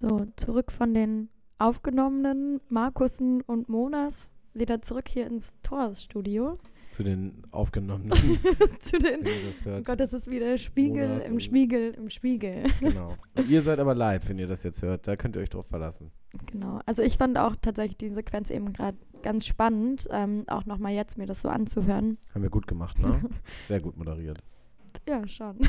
[0.00, 1.28] So, zurück von den
[1.58, 6.58] aufgenommenen Markussen und Monas wieder zurück hier ins Torstudio.
[6.92, 8.12] Zu den aufgenommenen.
[8.80, 9.26] Zu den.
[9.66, 12.64] Oh Gott, das ist wieder Spiegel Monas im Spiegel im Spiegel.
[12.80, 13.16] Genau.
[13.34, 15.08] Und ihr seid aber live, wenn ihr das jetzt hört.
[15.08, 16.12] Da könnt ihr euch drauf verlassen.
[16.46, 16.80] Genau.
[16.84, 21.16] Also ich fand auch tatsächlich die Sequenz eben gerade ganz spannend, ähm, auch nochmal jetzt
[21.16, 22.18] mir das so anzuhören.
[22.34, 23.22] Haben wir gut gemacht, ne?
[23.66, 24.38] Sehr gut moderiert.
[25.08, 25.58] Ja, schon.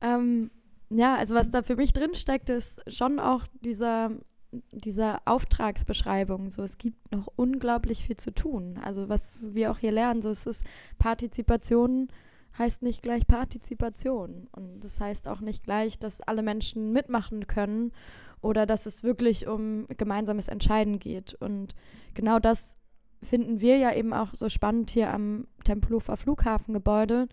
[0.00, 0.50] ähm,
[0.88, 4.12] ja, also was da für mich drinsteckt, ist schon auch dieser
[4.72, 6.50] dieser Auftragsbeschreibung.
[6.50, 8.78] So, es gibt noch unglaublich viel zu tun.
[8.82, 10.64] Also was wir auch hier lernen, so es ist
[10.98, 12.08] Partizipation
[12.58, 14.48] heißt nicht gleich Partizipation.
[14.52, 17.92] Und das heißt auch nicht gleich, dass alle Menschen mitmachen können
[18.40, 21.34] oder dass es wirklich um gemeinsames Entscheiden geht.
[21.34, 21.74] Und
[22.14, 22.76] genau das
[23.22, 27.28] finden wir ja eben auch so spannend hier am Tempelhofer Flughafengebäude.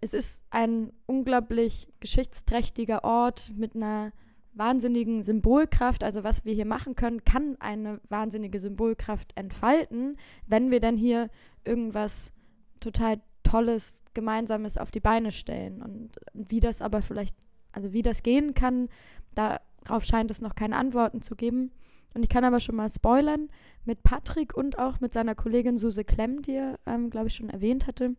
[0.00, 4.12] Es ist ein unglaublich geschichtsträchtiger Ort mit einer
[4.52, 10.80] wahnsinnigen Symbolkraft, also was wir hier machen können, kann eine wahnsinnige Symbolkraft entfalten, wenn wir
[10.80, 11.30] dann hier
[11.64, 12.32] irgendwas
[12.80, 15.82] total Tolles, Gemeinsames auf die Beine stellen.
[15.82, 17.36] Und wie das aber vielleicht,
[17.72, 18.88] also wie das gehen kann,
[19.34, 21.72] darauf scheint es noch keine Antworten zu geben.
[22.14, 23.48] Und ich kann aber schon mal spoilern,
[23.84, 27.50] mit Patrick und auch mit seiner Kollegin Suse Klemm, die er, ähm, glaube ich, schon
[27.50, 28.14] erwähnt hatte,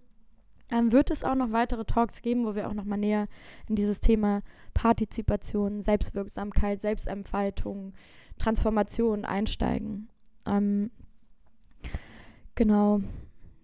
[0.72, 3.28] ähm, wird es auch noch weitere Talks geben, wo wir auch noch mal näher
[3.67, 4.41] in dieses Thema
[4.74, 7.93] Partizipation, Selbstwirksamkeit, Selbstentfaltung,
[8.38, 10.09] Transformation einsteigen.
[10.45, 10.91] Ähm,
[12.55, 13.01] genau,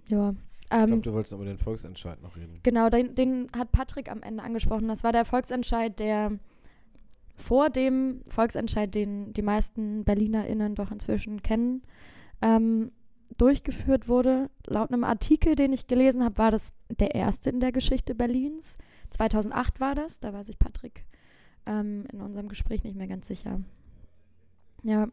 [0.07, 0.35] ja.
[0.69, 2.59] Ähm, ich glaube, du wolltest über den Volksentscheid noch reden.
[2.63, 4.87] Genau, den, den hat Patrick am Ende angesprochen.
[4.87, 6.37] Das war der Volksentscheid, der
[7.35, 11.83] vor dem Volksentscheid, den die meisten BerlinerInnen doch inzwischen kennen,
[12.41, 12.91] ähm,
[13.37, 14.49] durchgeführt wurde.
[14.65, 18.77] Laut einem Artikel, den ich gelesen habe, war das der erste in der Geschichte Berlins.
[19.11, 21.05] 2008 war das, da war sich Patrick
[21.65, 23.61] ähm, in unserem Gespräch nicht mehr ganz sicher.
[24.83, 25.07] Ja,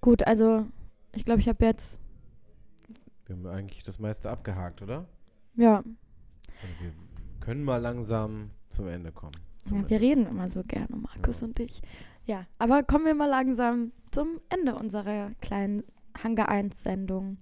[0.00, 0.66] gut, also
[1.14, 2.00] ich glaube, ich habe jetzt,
[3.26, 5.06] Wir haben eigentlich das meiste abgehakt, oder?
[5.56, 6.92] ja, Also wir
[7.40, 9.34] können mal langsam zum Ende kommen.
[9.70, 11.46] ja wir reden immer so gerne, Markus Ja.
[11.46, 11.80] und ich.
[12.26, 15.82] Ja, aber kommen wir mal langsam zum Ende unserer kleinen
[16.22, 17.38] Hangar 1 Sendung.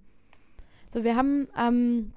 [0.89, 2.13] So, wir haben ähm,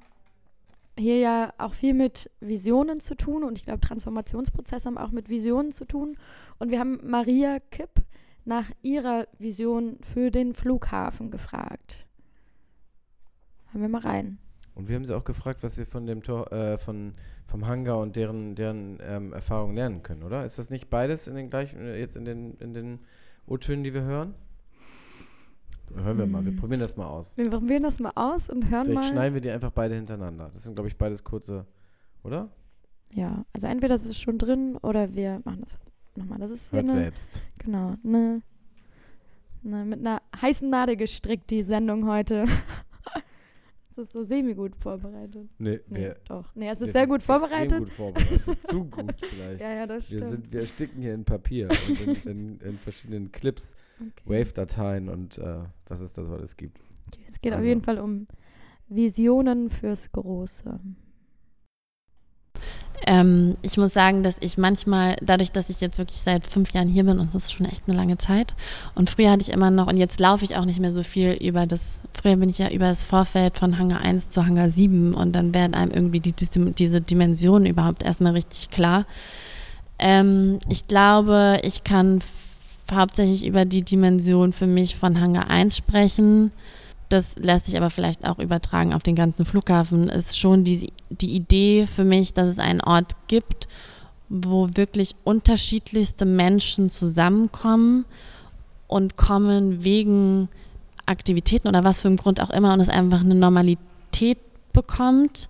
[0.98, 5.30] hier ja auch viel mit Visionen zu tun und ich glaube, Transformationsprozesse haben auch mit
[5.30, 6.18] Visionen zu tun.
[6.60, 8.04] Und wir haben Maria Kipp
[8.46, 12.08] nach ihrer Vision für den Flughafen gefragt.
[13.72, 14.38] Hören wir mal rein.
[14.74, 17.14] Und wir haben sie auch gefragt, was wir von dem Tor, äh, von,
[17.46, 20.46] vom Hangar und deren, deren ähm, Erfahrungen lernen können, oder?
[20.46, 23.00] Ist das nicht beides in den gleichen, äh, jetzt in den, in den
[23.46, 24.34] O-Tönen, die wir hören?
[25.96, 26.58] Hören wir mal, wir Mm.
[26.58, 27.38] probieren das mal aus.
[27.38, 29.10] Wir probieren das mal aus und hören Vielleicht mal.
[29.12, 30.50] schneiden wir die einfach beide hintereinander.
[30.54, 31.66] Das sind, glaube ich, beides kurze,
[32.24, 32.50] oder?
[33.14, 35.74] Ja, also entweder das ist schon drin oder wir machen das
[36.16, 36.40] nochmal.
[36.40, 37.42] Das ist hier Hört eine, selbst.
[37.58, 38.42] genau, eine,
[39.66, 42.46] eine, mit einer heißen Nadel gestrickt, die Sendung heute.
[43.92, 45.50] Es ist so semi-gut vorbereitet.
[45.60, 46.56] Nee, Nee, wir, doch.
[46.56, 47.80] Nee, es wir ist sehr gut vorbereitet.
[47.80, 48.42] gut vorbereitet.
[48.66, 49.62] Zu gut vielleicht.
[49.62, 50.32] Ja, ja, das Wir, stimmt.
[50.32, 54.12] sind, wir ersticken hier in Papier und in, in, in verschiedenen Clips, okay.
[54.26, 56.80] Wave-Dateien und äh, was es da so alles gibt.
[57.08, 57.68] Okay, es geht auf Also.
[57.68, 58.28] jeden Fall um
[58.88, 60.80] Visionen fürs Große.
[63.08, 66.88] Ähm, ich muss sagen, dass ich manchmal, dadurch, dass ich jetzt wirklich seit fünf Jahren
[66.88, 68.56] hier bin, und das ist schon echt eine lange Zeit,
[68.96, 71.32] und früher hatte ich immer noch, und jetzt laufe ich auch nicht mehr so viel
[71.32, 75.14] über das, früher bin ich ja über das Vorfeld von Hangar 1 zu Hangar 7
[75.14, 79.06] und dann werden einem irgendwie die, diese, diese Dimensionen überhaupt erstmal richtig klar.
[79.98, 82.22] Ähm, ich glaube, ich kann
[82.92, 86.52] hauptsächlich über die Dimension für mich von Hangar 1 sprechen.
[87.12, 90.08] Das lässt sich aber vielleicht auch übertragen auf den ganzen Flughafen.
[90.08, 93.68] Ist schon die, die Idee für mich, dass es einen Ort gibt,
[94.30, 98.06] wo wirklich unterschiedlichste Menschen zusammenkommen
[98.88, 100.48] und kommen wegen
[101.06, 104.38] Aktivitäten oder was für einem Grund auch immer und es einfach eine Normalität
[104.72, 105.50] bekommt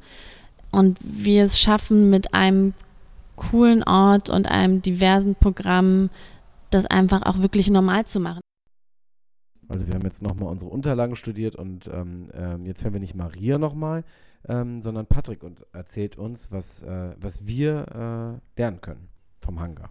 [0.72, 2.74] und wir es schaffen mit einem
[3.36, 6.10] coolen Ort und einem diversen Programm,
[6.72, 8.42] das einfach auch wirklich normal zu machen.
[9.72, 13.16] Also wir haben jetzt nochmal unsere Unterlagen studiert und ähm, ähm, jetzt hören wir nicht
[13.16, 14.04] Maria nochmal,
[14.50, 19.08] ähm, sondern Patrick und erzählt uns, was, äh, was wir äh, lernen können
[19.40, 19.90] vom Hangar.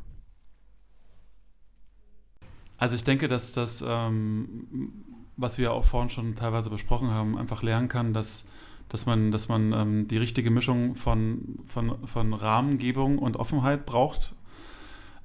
[2.76, 4.92] Also ich denke, dass das, ähm,
[5.38, 8.46] was wir auch vorhin schon teilweise besprochen haben, einfach lernen kann, dass,
[8.90, 14.34] dass man, dass man ähm, die richtige Mischung von, von, von Rahmengebung und Offenheit braucht.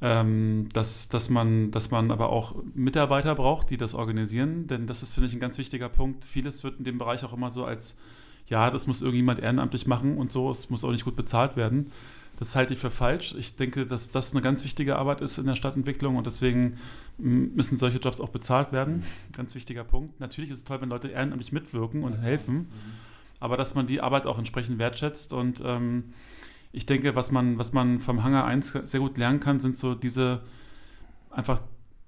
[0.01, 5.01] Ähm, dass, dass, man, dass man aber auch Mitarbeiter braucht, die das organisieren, denn das
[5.03, 6.25] ist, finde ich, ein ganz wichtiger Punkt.
[6.25, 7.97] Vieles wird in dem Bereich auch immer so als,
[8.47, 11.91] ja, das muss irgendjemand ehrenamtlich machen und so, es muss auch nicht gut bezahlt werden.
[12.37, 13.33] Das halte ich für falsch.
[13.39, 16.77] Ich denke, dass das eine ganz wichtige Arbeit ist in der Stadtentwicklung und deswegen
[17.17, 19.03] m, müssen solche Jobs auch bezahlt werden.
[19.31, 20.19] Ganz wichtiger Punkt.
[20.19, 22.67] Natürlich ist es toll, wenn Leute ehrenamtlich mitwirken und helfen,
[23.39, 26.13] aber dass man die Arbeit auch entsprechend wertschätzt und ähm,
[26.76, 29.95] ich denke, was man, was man vom Hangar 1 sehr gut lernen kann, sind so
[29.95, 30.41] diese
[31.32, 31.61] einfach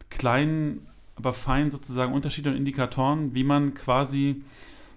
[0.10, 4.44] kleinen, aber feinen sozusagen Unterschiede und Indikatoren, wie man quasi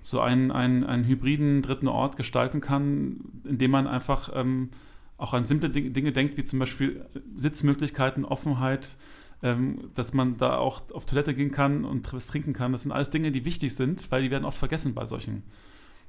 [0.00, 4.70] so einen, einen, einen hybriden dritten Ort gestalten kann, indem man einfach ähm,
[5.18, 7.04] auch an simple Ding- Dinge denkt, wie zum Beispiel
[7.36, 8.96] Sitzmöglichkeiten, Offenheit,
[9.42, 12.72] ähm, dass man da auch auf Toilette gehen kann und was trinken kann.
[12.72, 15.42] Das sind alles Dinge, die wichtig sind, weil die werden oft vergessen bei solchen,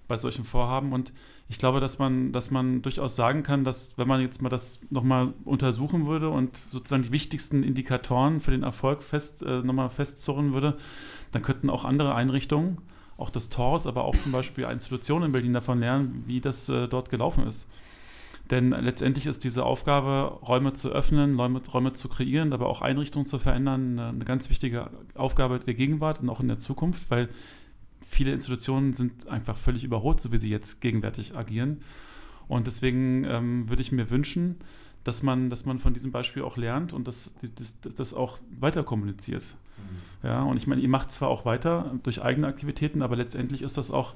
[0.07, 0.93] bei solchen Vorhaben.
[0.93, 1.11] Und
[1.51, 4.79] ich glaube, dass man, dass man durchaus sagen kann, dass wenn man jetzt mal das
[4.89, 10.53] nochmal untersuchen würde und sozusagen die wichtigsten Indikatoren für den Erfolg fest, äh, nochmal festzurren
[10.53, 10.77] würde,
[11.33, 12.77] dann könnten auch andere Einrichtungen,
[13.17, 16.87] auch das TORS, aber auch zum Beispiel Institutionen in Berlin davon lernen, wie das äh,
[16.87, 17.69] dort gelaufen ist.
[18.49, 23.25] Denn letztendlich ist diese Aufgabe, Räume zu öffnen, Räume, Räume zu kreieren, aber auch Einrichtungen
[23.25, 27.27] zu verändern, eine, eine ganz wichtige Aufgabe der Gegenwart und auch in der Zukunft, weil
[28.11, 31.79] viele Institutionen sind einfach völlig überholt, so wie sie jetzt gegenwärtig agieren.
[32.49, 34.57] Und deswegen ähm, würde ich mir wünschen,
[35.05, 37.33] dass man, dass man von diesem Beispiel auch lernt und das,
[37.95, 39.55] das, auch weiter kommuniziert.
[40.21, 43.77] Ja, und ich meine, ihr macht zwar auch weiter durch eigene Aktivitäten, aber letztendlich ist
[43.77, 44.13] das auch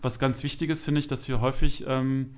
[0.00, 2.34] was ganz Wichtiges, finde ich, dass wir häufig ähm,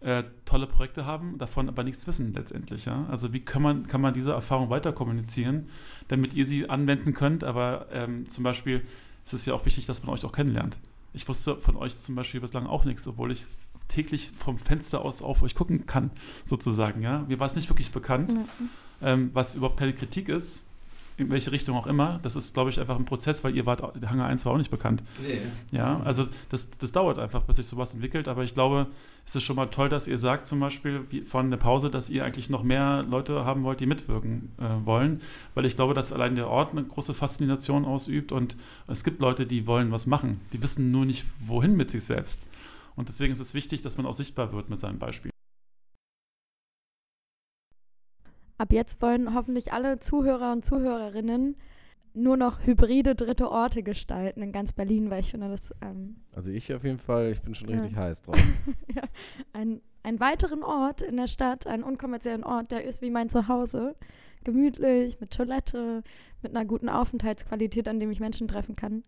[0.00, 2.84] äh, tolle Projekte haben, davon aber nichts wissen letztendlich.
[2.84, 3.06] Ja?
[3.10, 5.68] Also wie kann man, kann man diese Erfahrung weiter kommunizieren,
[6.08, 8.82] damit ihr sie anwenden könnt, aber ähm, zum Beispiel
[9.24, 10.78] ist es ja auch wichtig, dass man euch auch kennenlernt.
[11.12, 13.46] Ich wusste von euch zum Beispiel bislang auch nichts, obwohl ich
[13.88, 16.10] täglich vom Fenster aus auf euch gucken kann,
[16.44, 17.02] sozusagen.
[17.02, 17.24] Ja?
[17.28, 19.12] Mir war es nicht wirklich bekannt, Ja.
[19.12, 20.64] ähm, was überhaupt keine Kritik ist.
[21.16, 22.20] In welche Richtung auch immer.
[22.22, 24.58] Das ist, glaube ich, einfach ein Prozess, weil ihr wart, der Hangar 1 war auch
[24.58, 25.02] nicht bekannt.
[25.22, 25.40] Nee.
[25.70, 28.28] Ja, also das, das dauert einfach, bis sich sowas entwickelt.
[28.28, 28.86] Aber ich glaube,
[29.26, 32.24] es ist schon mal toll, dass ihr sagt zum Beispiel von der Pause, dass ihr
[32.24, 35.20] eigentlich noch mehr Leute haben wollt, die mitwirken äh, wollen.
[35.54, 38.56] Weil ich glaube, dass allein der Ort eine große Faszination ausübt und
[38.86, 40.40] es gibt Leute, die wollen was machen.
[40.52, 42.44] Die wissen nur nicht, wohin mit sich selbst.
[42.94, 45.31] Und deswegen ist es wichtig, dass man auch sichtbar wird mit seinem Beispiel.
[48.62, 51.56] Ab jetzt wollen hoffentlich alle Zuhörer und Zuhörerinnen
[52.14, 56.52] nur noch hybride dritte Orte gestalten in ganz Berlin, weil ich finde, das ähm, Also
[56.52, 57.80] ich auf jeden Fall, ich bin schon Ja.
[57.80, 58.36] richtig heiß drauf.
[58.94, 59.02] ja,
[59.52, 63.96] ein, einen weiteren Ort in der Stadt, einen unkommerziellen Ort, der ist wie mein Zuhause.
[64.44, 66.04] Gemütlich, mit Toilette,
[66.40, 69.02] mit einer guten Aufenthaltsqualität, an dem ich Menschen treffen kann.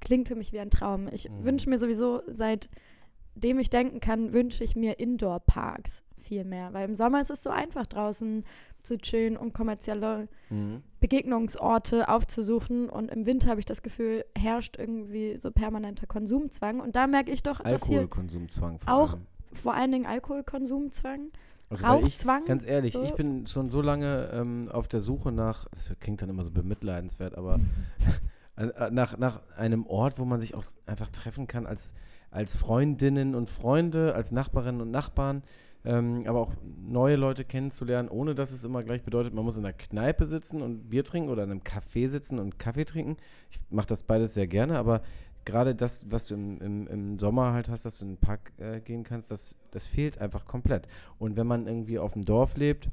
[0.00, 1.08] Klingt für mich wie ein Traum.
[1.10, 1.42] Ich Mhm.
[1.42, 6.72] wünsche mir sowieso, seitdem ich denken kann, wünsche ich mir Indoor-Parks viel mehr.
[6.72, 8.44] Weil im Sommer ist es so einfach draußen
[8.82, 10.82] zu chillen und kommerzielle Mhm.
[10.98, 12.88] Begegnungsorte aufzusuchen.
[12.88, 16.80] Und im Winter habe ich das Gefühl, herrscht irgendwie so permanenter Konsumzwang.
[16.80, 19.26] Und da merke ich doch, dass hier Alkoholkonsumzwang vor auch allem.
[19.52, 21.30] vor allen Dingen Alkoholkonsumzwang,
[21.68, 22.44] Also weil ich, Rauchzwang.
[22.46, 23.02] ganz ehrlich, so.
[23.02, 26.50] ich bin schon so lange ähm, auf der Suche nach, das klingt dann immer so
[26.50, 27.60] bemitleidenswert, aber
[28.56, 31.92] äh, nach, nach einem Ort, wo man sich auch einfach treffen kann als,
[32.30, 35.42] als Freundinnen und Freunde, als Nachbarinnen und Nachbarn,
[35.84, 36.52] ähm, aber auch
[36.86, 40.62] neue Leute kennenzulernen, ohne dass es immer gleich bedeutet, man muss in einer Kneipe sitzen
[40.62, 43.16] und Bier trinken oder in einem Café sitzen und Kaffee trinken.
[43.50, 45.02] Ich mache das beides sehr gerne, aber
[45.44, 48.52] gerade das, was du im, im, im Sommer halt hast, dass du in den Park
[48.58, 50.86] äh, gehen kannst, das, das fehlt einfach komplett.
[51.18, 52.88] Und wenn man irgendwie auf dem Dorf lebt,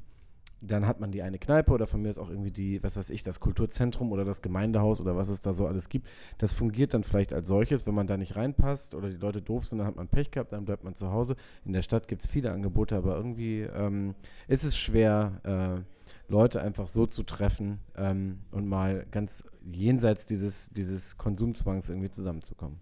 [0.60, 3.10] dann hat man die eine Kneipe oder von mir ist auch irgendwie die, was weiß
[3.10, 6.08] ich, das Kulturzentrum oder das Gemeindehaus oder was es da so alles gibt.
[6.38, 9.66] Das fungiert dann vielleicht als solches, wenn man da nicht reinpasst oder die Leute doof
[9.66, 11.36] sind, dann hat man Pech gehabt, dann bleibt man zu Hause.
[11.64, 14.14] In der Stadt gibt es viele Angebote, aber irgendwie ähm,
[14.48, 15.82] ist es schwer, äh,
[16.30, 22.78] Leute einfach so zu treffen ähm, und mal ganz jenseits dieses, dieses Konsumzwangs irgendwie zusammenzukommen.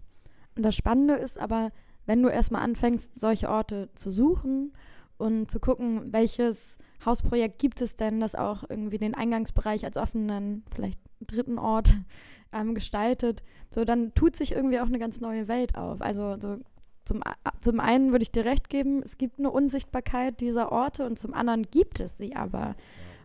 [0.55, 1.71] Und das Spannende ist aber,
[2.05, 4.73] wenn du erstmal anfängst, solche Orte zu suchen
[5.19, 10.63] und zu gucken, welches Hausprojekt gibt es denn, das auch irgendwie den Eingangsbereich als offenen,
[10.73, 11.93] vielleicht dritten Ort
[12.53, 16.01] ähm, gestaltet, so dann tut sich irgendwie auch eine ganz neue Welt auf.
[16.01, 16.57] Also so
[17.05, 17.21] zum,
[17.61, 21.33] zum einen würde ich dir recht geben, es gibt eine Unsichtbarkeit dieser Orte und zum
[21.33, 22.75] anderen gibt es sie aber.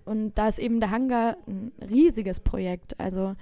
[0.05, 2.99] Und da ist eben der Hangar ein riesiges Projekt.
[3.01, 3.35] Also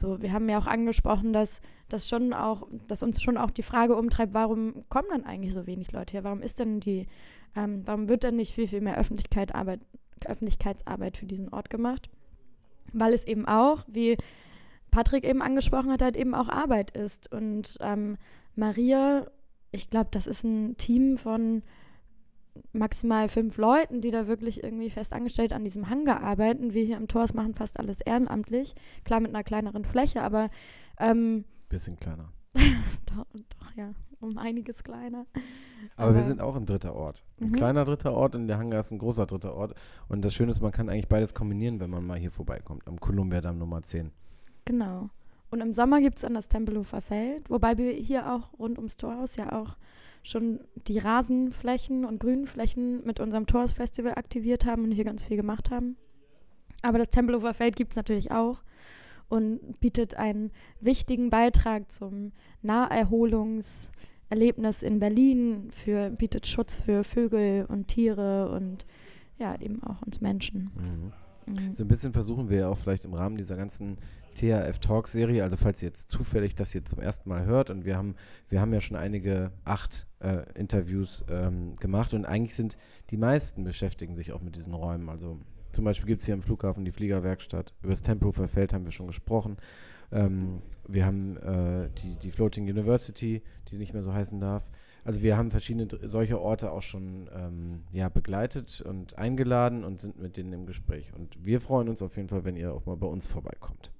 [0.00, 3.62] so, wir haben ja auch angesprochen, dass das schon auch, dass uns schon auch die
[3.62, 6.24] Frage umtreibt, warum kommen dann eigentlich so wenig Leute her?
[6.24, 7.06] Warum ist denn die,
[7.56, 9.80] ähm, warum wird denn nicht viel, viel mehr Öffentlichkeit, Arbeit,
[10.24, 12.10] Öffentlichkeitsarbeit für diesen Ort gemacht?
[12.92, 14.16] Weil es eben auch, wie
[14.90, 17.30] Patrick eben angesprochen hat, halt eben auch Arbeit ist.
[17.32, 18.16] Und ähm,
[18.54, 19.26] Maria,
[19.72, 21.62] ich glaube, das ist ein Team von
[22.72, 26.72] maximal fünf Leuten, die da wirklich irgendwie fest angestellt an diesem Hangar arbeiten.
[26.72, 28.74] Wir hier im Tors machen fast alles ehrenamtlich.
[29.04, 30.50] Klar mit einer kleineren Fläche, aber
[31.00, 31.44] ähm,
[31.74, 32.28] Bisschen kleiner.
[32.54, 35.26] doch, doch, ja, um einiges kleiner.
[35.96, 37.24] Aber, wir Aber- sind auch ein dritter Ort.
[37.40, 37.52] Ein Mhm.
[37.56, 39.74] kleiner dritter Ort und der Hangar ist ein großer dritter Ort.
[40.08, 43.00] Und das Schöne ist, man kann eigentlich beides kombinieren, wenn man mal hier vorbeikommt, am
[43.00, 44.12] Kolumbiadamm Nummer 10.
[44.66, 45.10] Genau.
[45.50, 48.96] Und im Sommer gibt es dann das Tempelhofer Feld, wobei wir hier auch rund ums
[48.96, 49.76] Torhaus ja auch
[50.22, 55.72] schon die Rasenflächen und Grünflächen mit unserem Torhaus-Festival aktiviert haben und hier ganz viel gemacht
[55.72, 55.96] haben.
[56.82, 58.62] Aber das Tempelhofer Feld gibt es natürlich auch
[59.28, 62.30] und bietet einen wichtigen Beitrag zum
[62.62, 68.86] Naherholungserlebnis in Berlin, für, bietet Schutz für Vögel und Tiere und
[69.38, 70.70] ja, eben auch uns Menschen.
[70.74, 71.12] Mhm.
[71.74, 73.98] So ein bisschen versuchen wir ja auch vielleicht im Rahmen dieser ganzen
[74.34, 77.84] THF Talk Serie, also falls ihr jetzt zufällig das hier zum ersten Mal hört und
[77.84, 78.16] wir haben,
[78.48, 82.76] wir haben ja schon einige acht äh, Interviews ähm, gemacht und eigentlich sind
[83.10, 85.08] die meisten beschäftigen sich auch mit diesen Räumen.
[85.08, 85.38] Also
[85.74, 87.74] zum Beispiel gibt es hier am Flughafen die Fliegerwerkstatt.
[87.82, 89.56] Über das Tempelhofer Feld haben wir schon gesprochen.
[90.12, 94.68] Ähm, wir haben äh, die, die Floating University, die nicht mehr so heißen darf.
[95.04, 100.18] Also wir haben verschiedene solche Orte auch schon ähm, ja, begleitet und eingeladen und sind
[100.18, 101.12] mit denen im Gespräch.
[101.14, 103.90] Und wir freuen uns auf jeden Fall, wenn ihr auch mal bei uns vorbeikommt.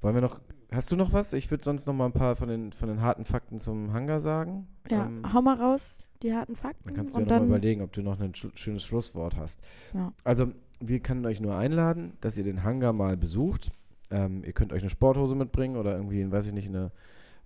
[0.00, 1.32] Wollen wir noch, hast du noch was?
[1.32, 4.20] Ich würde sonst noch mal ein paar von den, von den harten Fakten zum Hangar
[4.20, 4.68] sagen.
[4.90, 6.84] Ja, Ähm, hau mal raus, die harten Fakten.
[6.84, 8.84] dann kannst du und ja noch mal dann überlegen, ob du noch ein sch schönes
[8.84, 9.60] Schlusswort hast.
[9.92, 10.12] Ja.
[10.22, 13.70] Also, wir können euch nur einladen, dass ihr den Hangar mal besucht.
[14.10, 16.92] Ähm, ihr könnt euch eine Sporthose mitbringen oder irgendwie, weiß ich nicht, eine.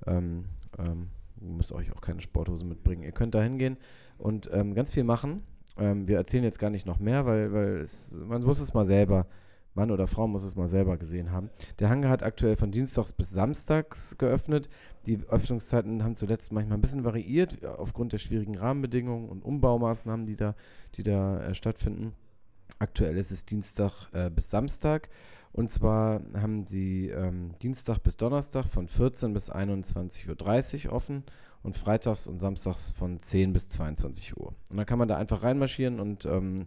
[0.06, 0.44] Ähm,
[0.78, 1.08] ähm,
[1.40, 3.02] müsst euch auch keine Sporthose mitbringen.
[3.02, 3.78] Ihr könnt da hingehen
[4.18, 5.42] und ähm, ganz viel machen.
[5.78, 8.84] Ähm, wir erzählen jetzt gar nicht noch mehr, weil, weil es, man muss es mal
[8.84, 9.26] selber,
[9.74, 11.48] Mann oder Frau muss es mal selber gesehen haben.
[11.78, 14.68] Der Hangar hat aktuell von Dienstags bis Samstags geöffnet.
[15.06, 20.26] Die Öffnungszeiten haben zuletzt manchmal ein bisschen variiert, äh, aufgrund der schwierigen Rahmenbedingungen und Umbaumaßnahmen,
[20.26, 20.54] die da,
[20.96, 22.12] die da äh, stattfinden.
[22.78, 25.08] Aktuell ist es Dienstag äh, bis Samstag
[25.52, 31.24] Und zwar haben sie ähm, Dienstag bis Donnerstag von 14 bis 21.30 Uhr offen
[31.62, 34.54] und freitags und samstags von 10 bis 22 Uhr.
[34.70, 36.66] Und dann kann man da einfach reinmarschieren und, ähm,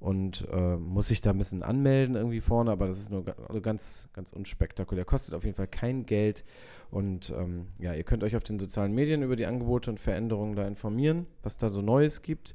[0.00, 3.60] und äh, muss sich da ein bisschen anmelden irgendwie vorne, aber das ist nur also
[3.60, 5.04] ganz, ganz unspektakulär.
[5.04, 6.44] Kostet auf jeden Fall kein Geld.
[6.90, 10.56] Und ähm, ja, ihr könnt euch auf den sozialen Medien über die Angebote und Veränderungen
[10.56, 12.54] da informieren, was da so Neues gibt.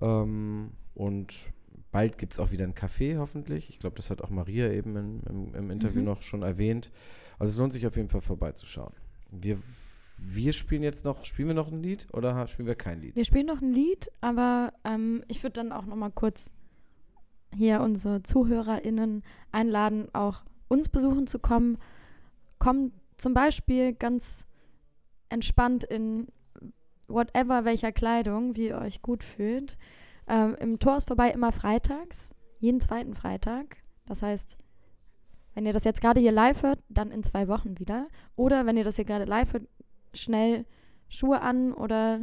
[0.00, 1.52] Ähm, und
[1.90, 3.70] bald gibt es auch wieder ein Café, hoffentlich.
[3.70, 6.06] Ich glaube, das hat auch Maria eben im, im, im Interview Mhm.
[6.06, 6.90] noch schon erwähnt.
[7.38, 8.92] Also es lohnt sich auf jeden Fall vorbeizuschauen.
[9.30, 9.58] Wir,
[10.18, 13.14] wir spielen jetzt noch, spielen wir noch ein Lied oder spielen wir kein Lied?
[13.16, 16.52] Wir spielen noch ein Lied, aber ähm, ich würde dann auch noch mal kurz
[17.56, 19.22] hier unsere ZuhörerInnen
[19.52, 21.78] einladen, auch uns besuchen zu kommen.
[22.58, 24.46] Kommt zum Beispiel ganz
[25.30, 26.26] entspannt in
[27.06, 29.78] whatever welcher Kleidung, wie ihr euch gut fühlt.
[30.28, 33.78] Ähm, Im Tor ist vorbei immer freitags, jeden zweiten Freitag.
[34.06, 34.58] Das heißt,
[35.54, 38.08] wenn ihr das jetzt gerade hier live hört, dann in zwei Wochen wieder.
[38.36, 39.66] Oder wenn ihr das hier gerade live hört,
[40.14, 40.64] schnell
[41.08, 42.20] Schuhe an oder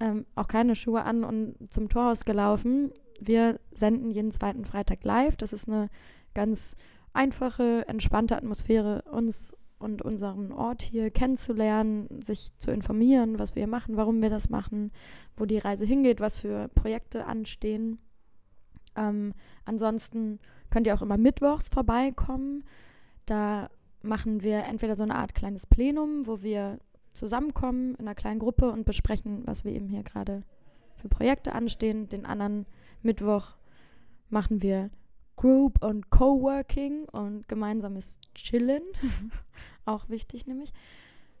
[0.00, 2.92] ähm, auch keine Schuhe an und zum Torhaus gelaufen.
[3.18, 5.36] Wir senden jeden zweiten Freitag live.
[5.36, 5.88] Das ist eine
[6.34, 6.76] ganz
[7.14, 13.70] einfache, entspannte Atmosphäre, uns und unseren Ort hier kennenzulernen, sich zu informieren, was wir hier
[13.70, 14.90] machen, warum wir das machen,
[15.36, 17.98] wo die Reise hingeht, was für Projekte anstehen.
[18.96, 20.38] Ähm, ansonsten
[20.70, 22.64] könnt ihr auch immer mittwochs vorbeikommen.
[23.26, 23.70] Da
[24.02, 26.78] machen wir entweder so eine Art kleines Plenum, wo wir
[27.12, 30.42] zusammenkommen in einer kleinen Gruppe und besprechen, was wir eben hier gerade
[30.96, 32.08] für Projekte anstehen.
[32.08, 32.66] Den anderen
[33.02, 33.56] Mittwoch
[34.30, 34.90] machen wir
[35.36, 38.82] Group und Coworking und gemeinsames Chillen.
[39.84, 40.72] Auch wichtig nämlich.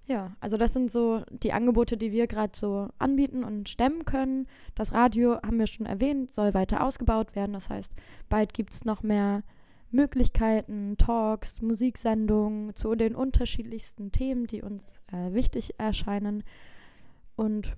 [0.06, 4.46] Ja, also das sind so die Angebote, die wir gerade so anbieten und stemmen können.
[4.76, 7.52] Das Radio haben wir schon erwähnt, soll weiter ausgebaut werden.
[7.52, 7.92] Das heißt,
[8.28, 9.42] bald gibt es noch mehr
[9.90, 16.44] Möglichkeiten, Talks, Musiksendungen zu den unterschiedlichsten Themen, die uns äh, wichtig erscheinen.
[17.34, 17.76] Und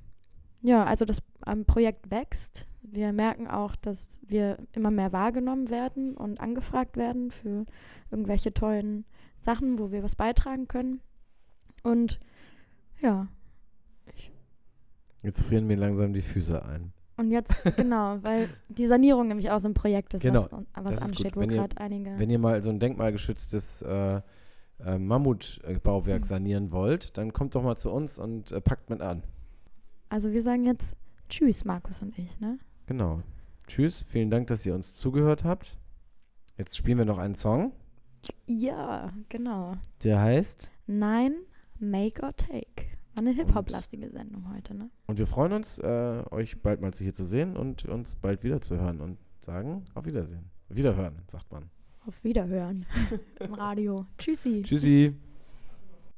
[0.63, 2.68] ja, also das ähm, Projekt wächst.
[2.83, 7.67] Wir merken auch, dass wir immer mehr wahrgenommen werden und angefragt werden für
[8.11, 9.05] irgendwelche tollen
[9.39, 11.01] Sachen, wo wir was beitragen können.
[11.83, 12.19] Und
[13.01, 13.29] ja,
[15.23, 16.93] Jetzt frieren mir langsam die Füße ein.
[17.17, 20.99] und jetzt genau, weil die Sanierung nämlich auch so ein Projekt ist, Genau, was, was
[21.03, 22.19] ansteht, wo Wenn ihr- gerade einige.
[22.19, 24.21] Wenn ihr mal so ein denkmalgeschütztes äh,
[24.85, 29.25] äh, Mammutbauwerk sanieren wollt, dann kommt doch mal zu uns und äh, packt mit an.
[30.09, 30.95] Also wir sagen jetzt
[31.29, 32.59] Tschüss, Markus und ich, ne?
[32.89, 33.23] Genau.
[33.67, 35.77] Tschüss, vielen Dank, dass ihr uns zugehört habt.
[36.57, 37.73] Jetzt spielen wir noch einen Song,
[38.47, 39.75] Ja, genau.
[40.03, 41.35] der heißt Nein,
[41.79, 42.87] Make or Take.
[43.15, 44.91] War eine Hip-Hop-lastige Sendung heute, ne?
[45.07, 48.63] und wir freuen uns, äh, euch bald mal hier zu sehen und uns bald wieder
[48.63, 50.51] zu hören und sagen auf Wiedersehen.
[50.71, 51.69] Wiederhören, sagt man.
[52.07, 52.87] Auf Wiederhören
[53.41, 54.07] im Radio.
[54.17, 54.63] Tschüssi.
[54.63, 55.15] Tschüssi.